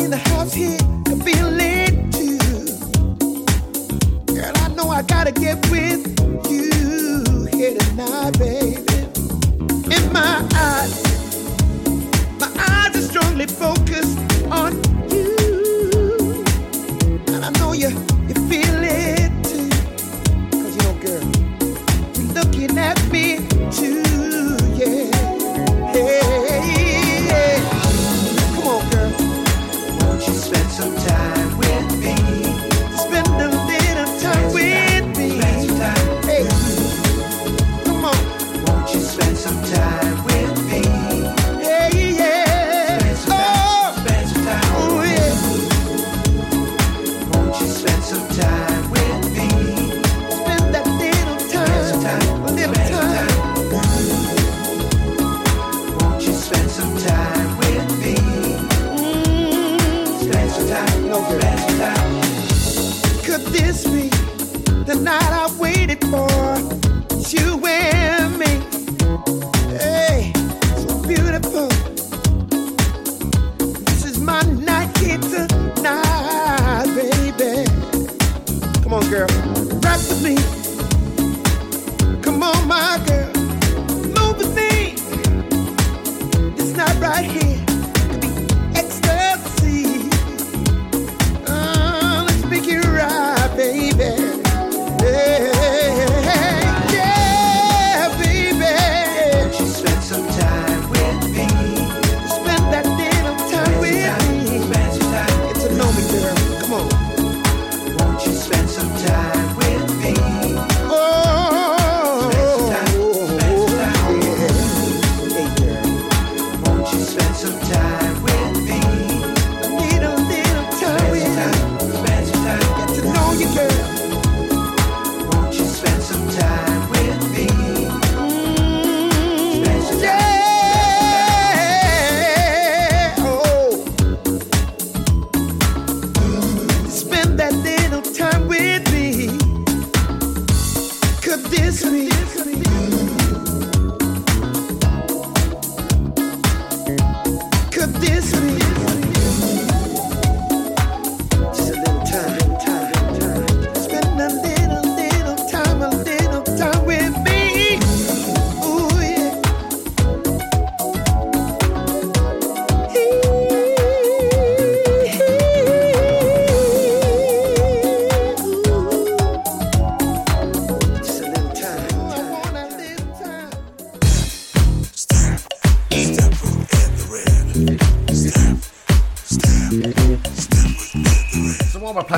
In 0.00 0.10
the 0.10 0.16
house 0.16 0.54
here 0.54 1.03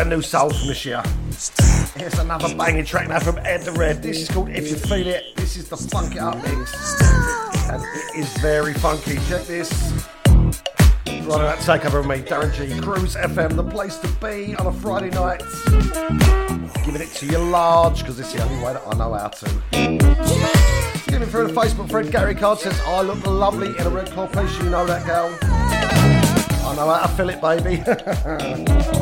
a 0.07 0.09
new 0.09 0.23
soul 0.23 0.51
from 0.51 0.69
this 0.69 0.85
year. 0.85 1.03
Here's 1.97 2.19
another 2.19 2.55
banging 2.55 2.85
track 2.85 3.09
now 3.09 3.19
from 3.19 3.39
Ed 3.39 3.63
the 3.63 3.73
Red. 3.73 4.03
This 4.03 4.19
is 4.19 4.29
called 4.29 4.51
If 4.51 4.69
You 4.69 4.77
Feel 4.77 5.07
It. 5.07 5.35
This 5.37 5.57
is 5.57 5.69
the 5.69 5.77
Funk 5.77 6.15
It 6.15 6.19
Up 6.19 6.37
mix. 6.37 7.01
And 7.69 7.83
it 7.83 8.17
is 8.17 8.37
very 8.39 8.75
funky. 8.75 9.17
Check 9.29 9.43
this. 9.47 9.71
Right 11.07 11.27
that 11.27 11.59
takeover 11.59 12.01
of 12.01 12.07
me, 12.07 12.17
Darren 12.17 12.55
G. 12.55 12.81
Cruise 12.81 13.17
FM, 13.17 13.57
the 13.57 13.65
place 13.65 13.97
to 13.99 14.09
be 14.21 14.55
on 14.57 14.67
a 14.69 14.73
Friday 14.73 15.11
night. 15.11 15.43
Giving 16.85 17.03
it 17.03 17.09
to 17.15 17.27
you 17.27 17.39
large, 17.39 18.01
because 18.01 18.21
it's 18.21 18.33
the 18.33 18.45
only 18.45 18.65
way 18.65 18.75
that 18.75 18.83
I 18.87 18.95
know 18.95 19.13
how 19.13 19.29
to. 19.29 19.47
Give 21.09 21.21
me 21.21 21.27
through 21.27 21.49
the 21.49 21.53
Facebook 21.53 21.89
thread. 21.89 22.13
Gary 22.13 22.35
Card 22.37 22.61
says, 22.61 22.81
I 22.87 23.03
look 23.03 23.25
lovely 23.27 23.69
in 23.77 23.87
a 23.87 23.91
red 23.91 24.07
cloth 24.11 24.33
piece. 24.33 24.57
You 24.63 24.71
know 24.71 24.87
that, 24.87 25.05
girl. 25.05 25.37
I 25.43 26.77
know 26.77 26.91
how 26.91 27.07
to 27.07 27.09
fill 27.09 27.31
it, 27.31 27.41
baby. 27.41 28.93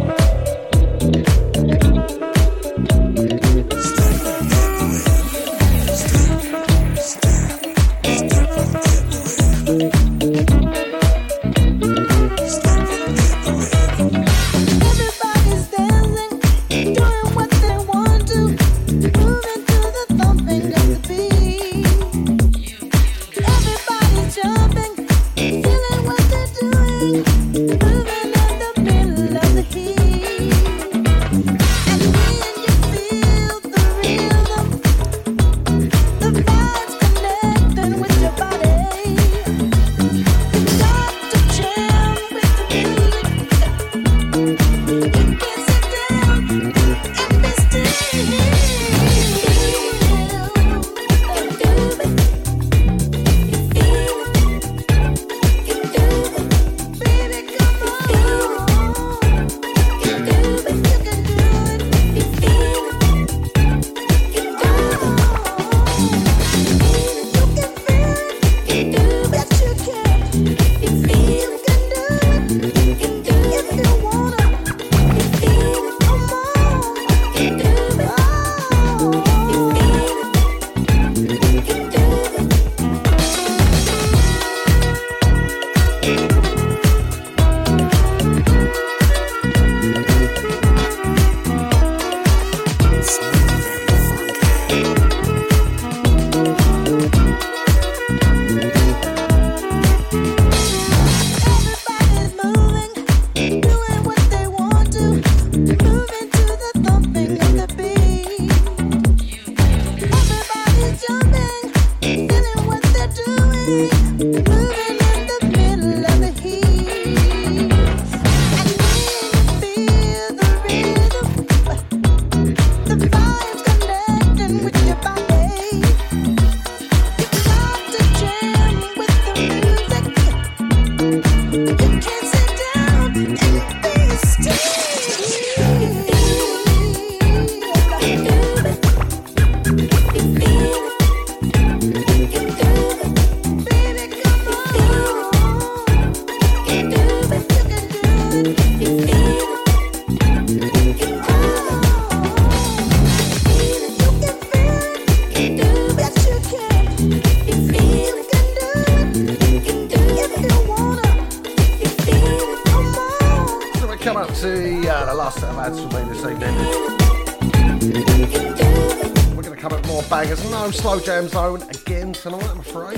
Jam 171.04 171.28
zone 171.28 171.60
again 171.64 172.14
tonight, 172.14 172.48
I'm 172.48 172.60
afraid. 172.60 172.96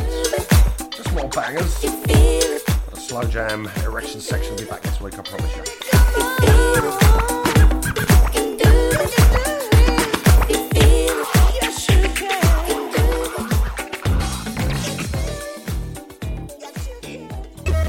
Just 0.93 1.13
more 1.13 1.29
bangers. 1.31 1.81
The 1.81 2.61
slow 2.95 3.25
jam 3.25 3.69
erection 3.83 4.21
section 4.21 4.53
will 4.53 4.61
be 4.61 4.65
back 4.67 4.81
this 4.83 5.01
week, 5.01 5.19
I 5.19 5.23
promise 5.23 5.57
you. 5.57 5.63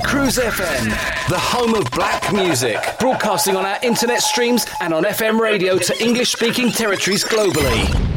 Cruise 0.04 0.40
FM, 0.40 1.30
the 1.30 1.38
home 1.38 1.76
of 1.76 1.92
black 1.92 2.34
music, 2.34 2.80
broadcasting 3.00 3.56
on 3.56 3.66
our 3.66 3.78
internet 3.84 4.24
streams 4.24 4.66
and 4.82 4.96
on 4.96 5.04
FM 5.04 5.40
radio 5.40 5.78
to 5.78 6.04
English 6.04 6.32
speaking 6.32 6.72
territories 6.72 7.24
globally. 7.24 8.17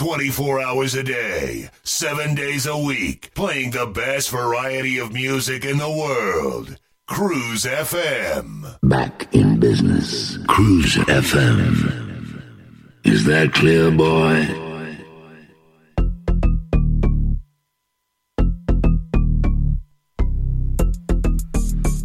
24 0.00 0.62
hours 0.62 0.94
a 0.94 1.02
day, 1.02 1.68
7 1.82 2.34
days 2.34 2.64
a 2.64 2.74
week, 2.74 3.34
playing 3.34 3.72
the 3.72 3.84
best 3.84 4.30
variety 4.30 4.96
of 4.96 5.12
music 5.12 5.62
in 5.62 5.76
the 5.76 5.90
world. 5.90 6.78
Cruise 7.06 7.66
FM. 7.66 8.78
Back 8.82 9.28
in 9.34 9.60
business. 9.60 10.38
Cruise 10.46 10.96
FM. 10.96 12.42
Is 13.04 13.26
that 13.26 13.52
clear, 13.52 13.90
boy? 13.90 14.46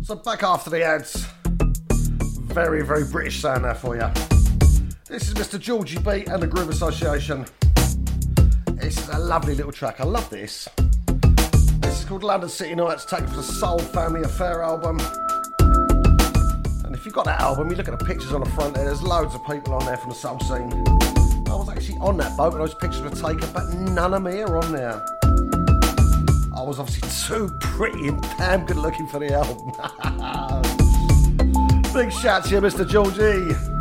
So 0.03 0.15
back 0.17 0.43
after 0.43 0.69
the 0.69 0.83
ads. 0.83 1.25
Very, 2.51 2.85
very 2.85 3.05
British 3.05 3.39
sound 3.39 3.63
there 3.63 3.73
for 3.73 3.95
you. 3.95 4.11
This 5.07 5.29
is 5.29 5.33
Mr. 5.35 5.57
Georgie 5.57 5.99
B 5.99 6.25
and 6.29 6.43
the 6.43 6.47
Groove 6.47 6.67
Association. 6.67 7.45
This 8.85 8.99
is 8.99 9.09
a 9.09 9.17
lovely 9.17 9.55
little 9.55 9.71
track. 9.71 9.99
I 9.99 10.03
love 10.03 10.29
this. 10.29 10.69
This 11.07 11.99
is 11.99 12.05
called 12.05 12.23
London 12.23 12.47
City 12.47 12.75
Nights, 12.75 13.03
taken 13.03 13.25
from 13.25 13.37
the 13.37 13.41
Soul 13.41 13.79
Family 13.79 14.21
Affair 14.21 14.61
album. 14.61 14.99
And 16.85 16.93
if 16.93 17.03
you've 17.03 17.15
got 17.15 17.25
that 17.25 17.41
album, 17.41 17.71
you 17.71 17.77
look 17.77 17.87
at 17.87 17.97
the 17.97 18.05
pictures 18.05 18.31
on 18.31 18.41
the 18.41 18.49
front 18.51 18.75
there, 18.75 18.85
there's 18.85 19.01
loads 19.01 19.33
of 19.33 19.43
people 19.43 19.73
on 19.73 19.83
there 19.87 19.97
from 19.97 20.09
the 20.09 20.15
soul 20.15 20.39
scene. 20.41 20.71
I 21.49 21.55
was 21.55 21.67
actually 21.67 21.97
on 21.97 22.15
that 22.17 22.37
boat 22.37 22.53
when 22.53 22.61
those 22.61 22.75
pictures 22.75 23.01
were 23.01 23.09
taken, 23.09 23.51
but 23.53 23.73
none 23.73 24.13
of 24.13 24.21
me 24.21 24.43
are 24.43 24.55
on 24.55 24.71
there. 24.71 25.03
I 26.55 26.61
was 26.61 26.77
obviously 26.77 27.09
too 27.27 27.57
pretty 27.59 28.09
and 28.09 28.21
damn 28.37 28.67
good 28.67 28.77
looking 28.77 29.07
for 29.07 29.17
the 29.17 29.33
album. 29.33 29.71
Big 31.91 32.11
shout 32.11 32.43
to 32.45 32.51
you, 32.51 32.61
Mr. 32.61 32.87
Georgie. 32.87 33.74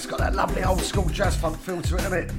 That's 0.00 0.10
got 0.10 0.20
that 0.20 0.34
lovely 0.34 0.64
old 0.64 0.80
school 0.80 1.06
jazz 1.10 1.36
funk 1.36 1.58
feel 1.58 1.82
to 1.82 1.96
it, 1.96 2.00
hasn't 2.00 2.24
it? 2.24 2.32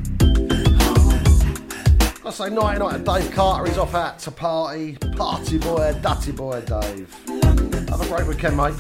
I 2.26 2.32
say 2.32 2.50
night 2.50 2.80
night 2.80 3.04
Dave 3.04 3.32
Carter, 3.32 3.68
he's 3.68 3.78
off 3.78 3.94
out 3.94 4.18
to 4.18 4.32
party. 4.32 4.98
Party 5.16 5.60
boy, 5.60 5.96
dutty 6.02 6.32
boy, 6.32 6.62
Dave. 6.62 7.16
Have 7.28 8.02
a 8.02 8.08
great 8.08 8.26
weekend, 8.26 8.58
mate. 8.58 8.74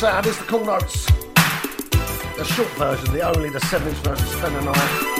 Sound, 0.00 0.24
is 0.24 0.38
the 0.38 0.44
cool 0.44 0.64
notes. 0.64 1.04
The 2.38 2.42
short 2.42 2.70
version, 2.78 3.12
the 3.12 3.20
only, 3.20 3.50
the 3.50 3.60
7 3.60 3.86
inch 3.86 3.98
version, 3.98 4.26
Spend 4.28 4.56
the 4.56 4.62
Night. 4.62 5.10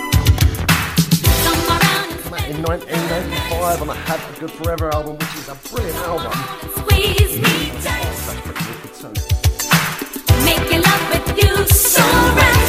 Came 2.41 2.65
out 2.65 2.81
in 2.81 2.97
1985 2.97 3.81
on 3.81 3.87
the 3.89 3.93
Have 3.93 4.37
a 4.37 4.39
Good 4.39 4.49
Forever 4.49 4.91
album, 4.91 5.17
which 5.19 5.35
is 5.35 5.49
a 5.49 5.55
brilliant 5.69 5.97
album. 5.97 6.33
Squeeze 6.77 7.37
me 7.37 7.69
tight. 7.83 8.09
That's 8.25 8.41
pretty 8.41 8.65
wicked 8.71 8.93
too. 8.97 9.13
Making 10.45 10.81
love 10.81 11.09
with 11.11 11.37
you 11.37 11.67
so 11.67 12.01
right. 12.01 12.60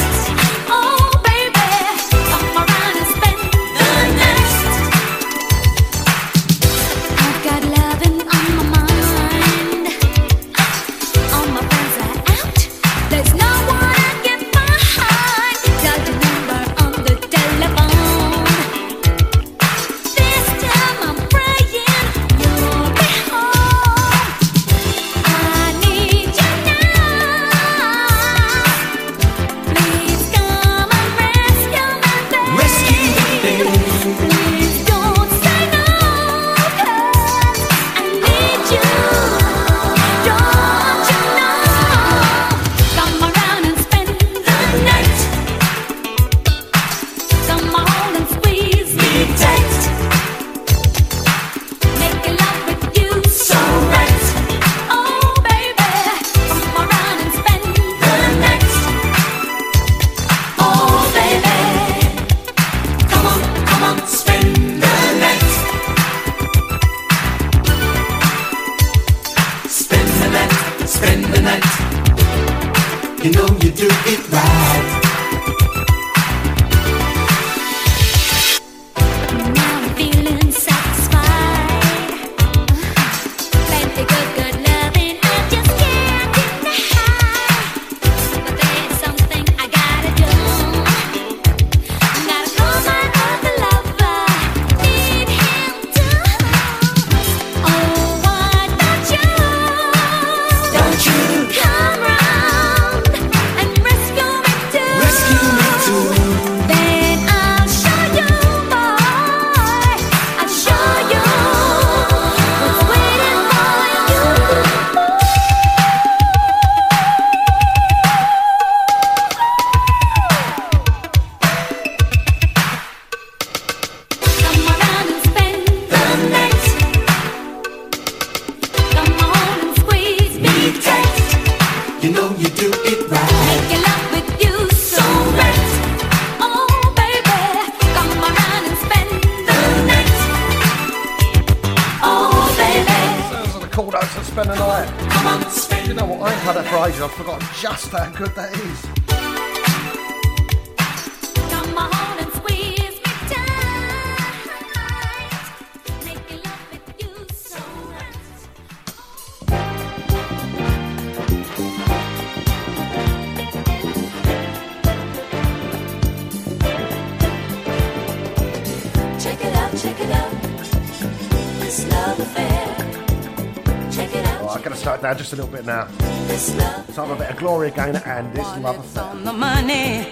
a 175.32 175.36
little 175.36 175.50
bit 175.50 175.64
now. 175.64 175.88
Let's 176.28 176.96
have 176.96 177.10
a 177.10 177.16
bit 177.16 177.30
of 177.30 177.36
glory 177.38 177.68
again 177.68 177.96
and 177.96 178.32
this 178.34 178.46
love 178.58 178.78
affair. 178.78 180.11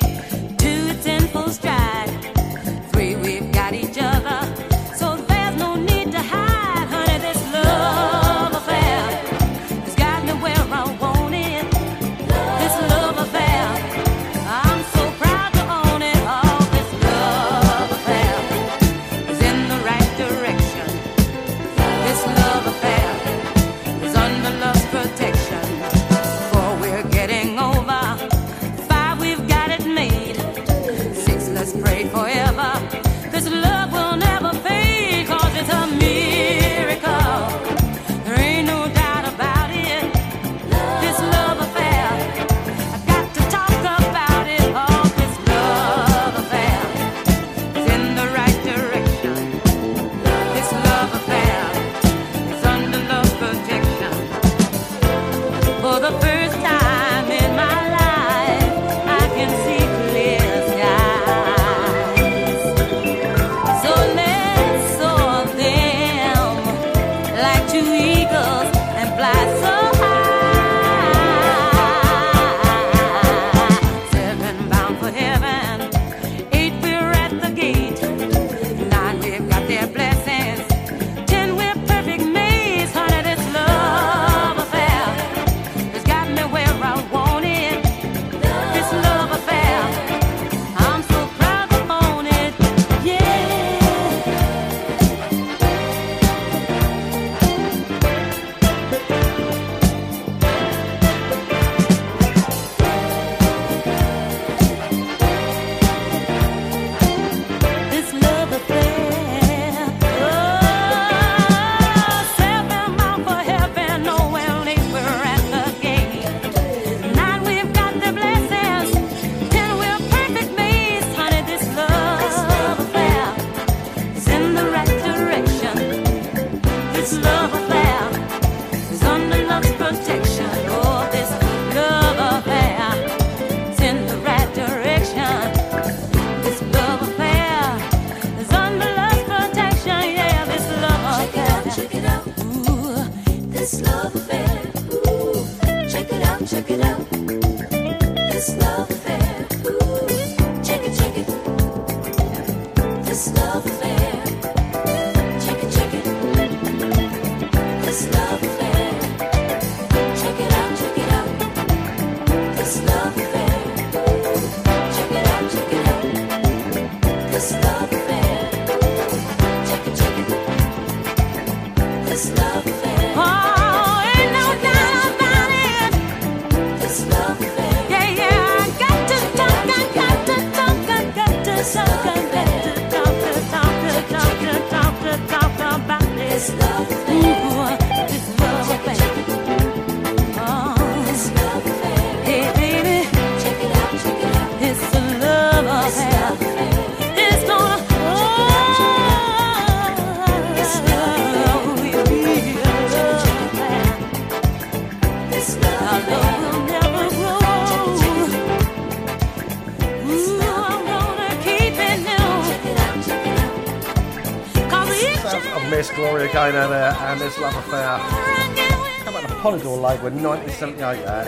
1978? 220.03 221.05
Uh, 221.05 221.25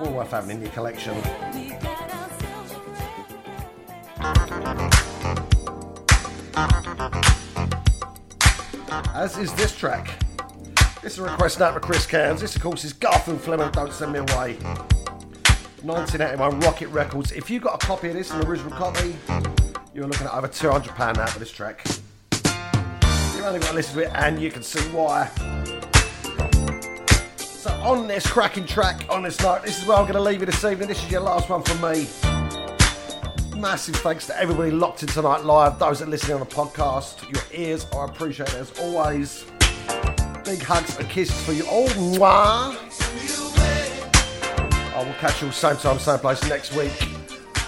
well 0.00 0.12
worth 0.14 0.30
having 0.30 0.56
in 0.56 0.62
your 0.62 0.70
collection. 0.70 1.14
As 9.14 9.36
is 9.36 9.52
this 9.54 9.76
track. 9.76 10.18
This 11.02 11.14
is 11.14 11.18
a 11.18 11.24
request 11.24 11.60
out 11.60 11.74
for 11.74 11.80
Chris 11.80 12.06
Cairns. 12.06 12.40
This, 12.40 12.56
of 12.56 12.62
course, 12.62 12.84
is 12.84 12.94
Garfield 12.94 13.40
Fleming. 13.40 13.70
Don't 13.70 13.92
send 13.92 14.12
me 14.12 14.20
away. 14.20 14.54
1981 15.82 16.60
Rocket 16.60 16.88
Records. 16.88 17.32
If 17.32 17.50
you 17.50 17.60
got 17.60 17.82
a 17.82 17.86
copy 17.86 18.08
of 18.08 18.14
this, 18.14 18.30
an 18.30 18.46
original 18.46 18.70
copy, 18.70 19.16
you're 19.94 20.06
looking 20.06 20.26
at 20.26 20.34
over 20.34 20.48
£200 20.48 21.16
now 21.16 21.26
for 21.26 21.38
this 21.38 21.50
track. 21.50 21.84
You've 23.34 23.44
only 23.44 23.60
got 23.60 23.68
to 23.68 23.74
listen 23.74 23.94
to 23.96 24.00
it 24.06 24.10
and 24.14 24.40
you 24.40 24.50
can 24.50 24.62
see 24.62 24.80
why. 24.90 25.30
On 27.82 28.06
this 28.06 28.26
cracking 28.26 28.66
track, 28.66 29.06
on 29.08 29.22
this 29.22 29.40
note, 29.40 29.62
this 29.64 29.80
is 29.80 29.86
where 29.86 29.96
I'm 29.96 30.02
going 30.04 30.12
to 30.14 30.20
leave 30.20 30.40
you 30.40 30.46
this 30.46 30.62
evening. 30.64 30.86
This 30.86 31.02
is 31.02 31.10
your 31.10 31.22
last 31.22 31.48
one 31.48 31.62
from 31.62 31.80
me. 31.80 32.06
Massive 33.58 33.96
thanks 33.96 34.26
to 34.26 34.38
everybody 34.38 34.70
locked 34.70 35.02
in 35.02 35.08
tonight 35.08 35.44
live, 35.44 35.78
those 35.78 36.00
that 36.00 36.08
are 36.08 36.10
listening 36.10 36.34
on 36.34 36.40
the 36.40 36.46
podcast. 36.46 37.22
Your 37.32 37.42
ears 37.58 37.86
are 37.92 38.04
appreciated 38.04 38.54
as 38.56 38.78
always. 38.78 39.46
Big 40.44 40.62
hugs 40.62 40.98
and 40.98 41.08
kisses 41.08 41.40
for 41.42 41.52
you 41.52 41.64
all. 41.68 41.88
Mwah. 41.88 42.76
I 44.94 45.02
will 45.02 45.14
catch 45.14 45.40
you 45.40 45.46
all 45.46 45.52
same 45.52 45.76
time, 45.78 45.98
same 45.98 46.18
place 46.18 46.46
next 46.50 46.74
week. 46.74 46.92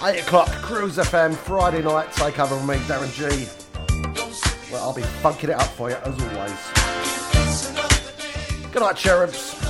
8 0.02 0.20
o'clock, 0.20 0.48
Cruise 0.48 0.98
FM, 0.98 1.34
Friday 1.34 1.80
night, 1.80 2.12
take 2.12 2.38
over 2.38 2.54
with 2.56 2.66
me, 2.68 2.76
Darren 2.84 3.10
G. 3.14 3.48
Well, 4.70 4.82
I'll 4.82 4.94
be 4.94 5.00
funking 5.00 5.48
it 5.48 5.56
up 5.56 5.68
for 5.68 5.88
you 5.88 5.96
as 5.96 6.22
always. 6.22 6.70
Good 8.72 8.80
night, 8.80 8.96
cherubs. 8.96 9.61